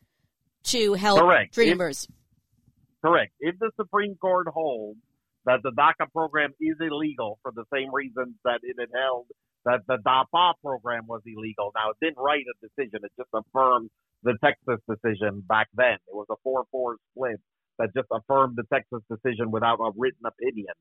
to 0.63 0.93
help 0.93 1.19
correct. 1.19 1.53
dreamers. 1.53 2.05
If, 2.05 3.01
correct. 3.01 3.33
If 3.39 3.59
the 3.59 3.71
Supreme 3.75 4.15
Court 4.15 4.47
holds 4.47 4.99
that 5.47 5.63
the 5.63 5.71
DACA 5.71 6.11
program 6.11 6.51
is 6.59 6.75
illegal 6.79 7.39
for 7.41 7.51
the 7.55 7.63
same 7.73 7.89
reasons 7.93 8.35
that 8.43 8.59
it 8.63 8.75
had 8.79 8.89
held 8.93 9.25
that 9.65 9.79
the 9.87 9.97
DAPA 10.05 10.53
program 10.61 11.07
was 11.07 11.21
illegal. 11.25 11.71
Now, 11.73 11.91
it 11.91 11.97
didn't 12.01 12.21
write 12.21 12.43
a 12.43 12.55
decision. 12.61 12.99
It 13.03 13.11
just 13.17 13.29
affirmed 13.33 13.89
the 14.23 14.35
Texas 14.43 14.79
decision 14.87 15.41
back 15.47 15.67
then. 15.73 15.95
It 16.07 16.13
was 16.13 16.27
a 16.29 16.37
4-4 16.47 16.95
split 17.11 17.39
that 17.79 17.89
just 17.95 18.07
affirmed 18.11 18.57
the 18.57 18.63
Texas 18.71 18.99
decision 19.09 19.49
without 19.51 19.79
a 19.79 19.91
written 19.95 20.25
opinion. 20.25 20.73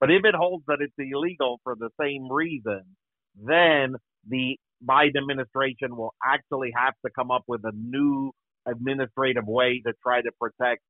But 0.00 0.10
if 0.10 0.24
it 0.24 0.34
holds 0.34 0.64
that 0.66 0.78
it's 0.80 0.94
illegal 0.98 1.60
for 1.62 1.74
the 1.78 1.90
same 2.00 2.30
reason, 2.30 2.82
then 3.34 3.96
the 4.28 4.58
Biden 4.84 5.18
administration 5.18 5.96
will 5.96 6.14
actually 6.24 6.72
have 6.76 6.94
to 7.04 7.10
come 7.14 7.30
up 7.30 7.42
with 7.48 7.62
a 7.64 7.72
new 7.74 8.32
administrative 8.66 9.46
way 9.46 9.82
to 9.86 9.92
try 10.02 10.20
to 10.22 10.30
protect 10.40 10.82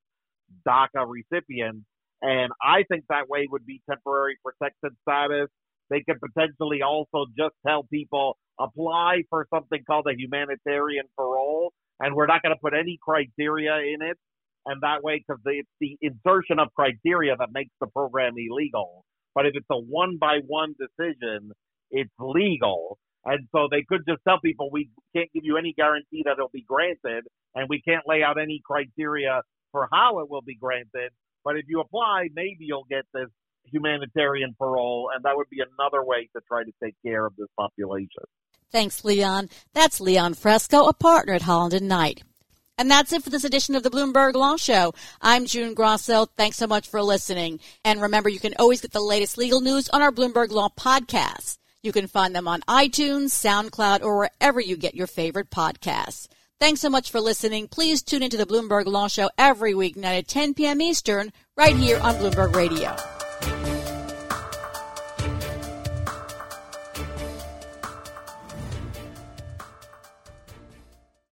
DACA 0.67 1.07
recipients. 1.07 1.87
And 2.27 2.51
I 2.61 2.83
think 2.91 3.05
that 3.09 3.29
way 3.29 3.47
would 3.49 3.65
be 3.65 3.81
temporary 3.89 4.37
protected 4.45 4.93
status. 5.09 5.47
They 5.91 6.03
could 6.03 6.19
potentially 6.21 6.83
also 6.83 7.27
just 7.39 7.55
tell 7.65 7.85
people 7.85 8.37
apply 8.59 9.23
for 9.31 9.47
something 9.55 9.81
called 9.87 10.09
a 10.11 10.19
humanitarian 10.19 11.05
parole, 11.17 11.73
and 12.01 12.17
we're 12.17 12.27
not 12.27 12.43
going 12.43 12.55
to 12.55 12.61
put 12.61 12.75
any 12.75 12.99
criteria 13.01 13.77
in 13.77 14.03
it 14.03 14.19
and 14.67 14.83
that 14.83 15.03
way, 15.05 15.23
because 15.27 15.41
it's 15.47 15.69
the 15.81 15.97
insertion 16.03 16.59
of 16.59 16.69
criteria 16.75 17.37
that 17.37 17.51
makes 17.53 17.71
the 17.81 17.87
program 17.87 18.33
illegal. 18.37 19.05
But 19.33 19.47
if 19.47 19.53
it's 19.55 19.67
a 19.71 19.79
one 19.79 20.19
by 20.19 20.41
one 20.45 20.75
decision, 20.75 21.53
it's 21.93 22.11
legal. 22.19 22.99
And 23.25 23.47
so 23.55 23.69
they 23.71 23.85
could 23.89 24.03
just 24.09 24.21
tell 24.27 24.41
people 24.41 24.69
we 24.73 24.91
can't 25.15 25.31
give 25.33 25.45
you 25.45 25.57
any 25.57 25.73
guarantee 25.73 26.23
that 26.25 26.33
it'll 26.33 26.51
be 26.53 26.65
granted, 26.67 27.25
and 27.55 27.69
we 27.69 27.81
can't 27.81 28.03
lay 28.09 28.25
out 28.25 28.41
any 28.41 28.61
criteria 28.67 29.43
for 29.71 29.89
how 29.93 30.19
it 30.19 30.29
will 30.29 30.43
be 30.43 30.57
granted. 30.57 31.12
But 31.47 31.59
if 31.59 31.67
you 31.69 31.81
apply, 31.81 32.27
maybe 32.35 32.65
you'll 32.65 32.89
get 32.91 33.05
this 33.15 33.29
humanitarian 33.73 34.57
parole, 34.59 35.11
and 35.15 35.25
that 35.25 35.37
would 35.37 35.49
be 35.49 35.59
another 35.61 36.05
way 36.05 36.29
to 36.35 36.43
try 36.49 36.65
to 36.65 36.73
take 36.83 36.97
care 37.05 37.25
of 37.25 37.37
this 37.37 37.47
population. 37.57 38.25
Thanks, 38.73 39.05
Leon. 39.05 39.49
That's 39.73 40.01
Leon 40.01 40.35
Fresco, 40.35 40.89
a 40.89 40.93
partner 40.93 41.35
at 41.35 41.43
Holland 41.43 41.73
and 41.73 41.89
Knight. 41.89 42.25
And 42.77 42.91
that's 42.91 43.13
it 43.13 43.23
for 43.23 43.31
this 43.31 43.45
edition 43.45 43.77
of 43.77 43.85
the 43.85 43.91
Bloomberg 43.91 44.35
Law 44.35 44.57
Show. 44.57 44.93
I'm 45.23 45.47
June 45.47 45.75
Grosso. 45.75 46.27
Thanks 46.27 46.57
so 46.57 46.67
much 46.67 46.89
for 46.89 47.01
listening. 47.01 47.61
And 47.85 48.03
remember, 48.03 48.29
you 48.29 48.41
can 48.41 48.55
always 48.59 48.81
get 48.81 48.91
the 48.91 49.01
latest 49.01 49.39
legal 49.39 49.61
news 49.61 49.89
on 49.91 50.03
our 50.03 50.11
Bloomberg 50.11 50.51
Law 50.51 50.71
podcasts. 50.77 51.59
You 51.81 51.93
can 51.93 52.09
find 52.09 52.35
them 52.35 52.49
on 52.49 52.63
iTunes, 52.63 53.31
SoundCloud, 53.31 54.03
or 54.03 54.19
wherever 54.19 54.61
you 54.61 54.77
get 54.77 54.97
your 54.97 55.07
favorite 55.07 55.51
podcasts. 55.51 56.27
Thanks 56.59 56.81
so 56.81 56.88
much 56.88 57.11
for 57.11 57.21
listening. 57.21 57.69
Please 57.69 58.03
tune 58.03 58.23
into 58.23 58.38
the 58.38 58.47
Bloomberg 58.47 58.87
Law 58.87 59.09
Show 59.09 59.29
every 59.37 59.75
weeknight 59.75 60.19
at 60.19 60.29
10 60.29 60.55
p.m. 60.55 60.81
Eastern, 60.81 61.31
right 61.55 61.77
here 61.77 61.99
on 62.01 62.14
Bloomberg 62.14 62.55
Radio. 62.55 62.97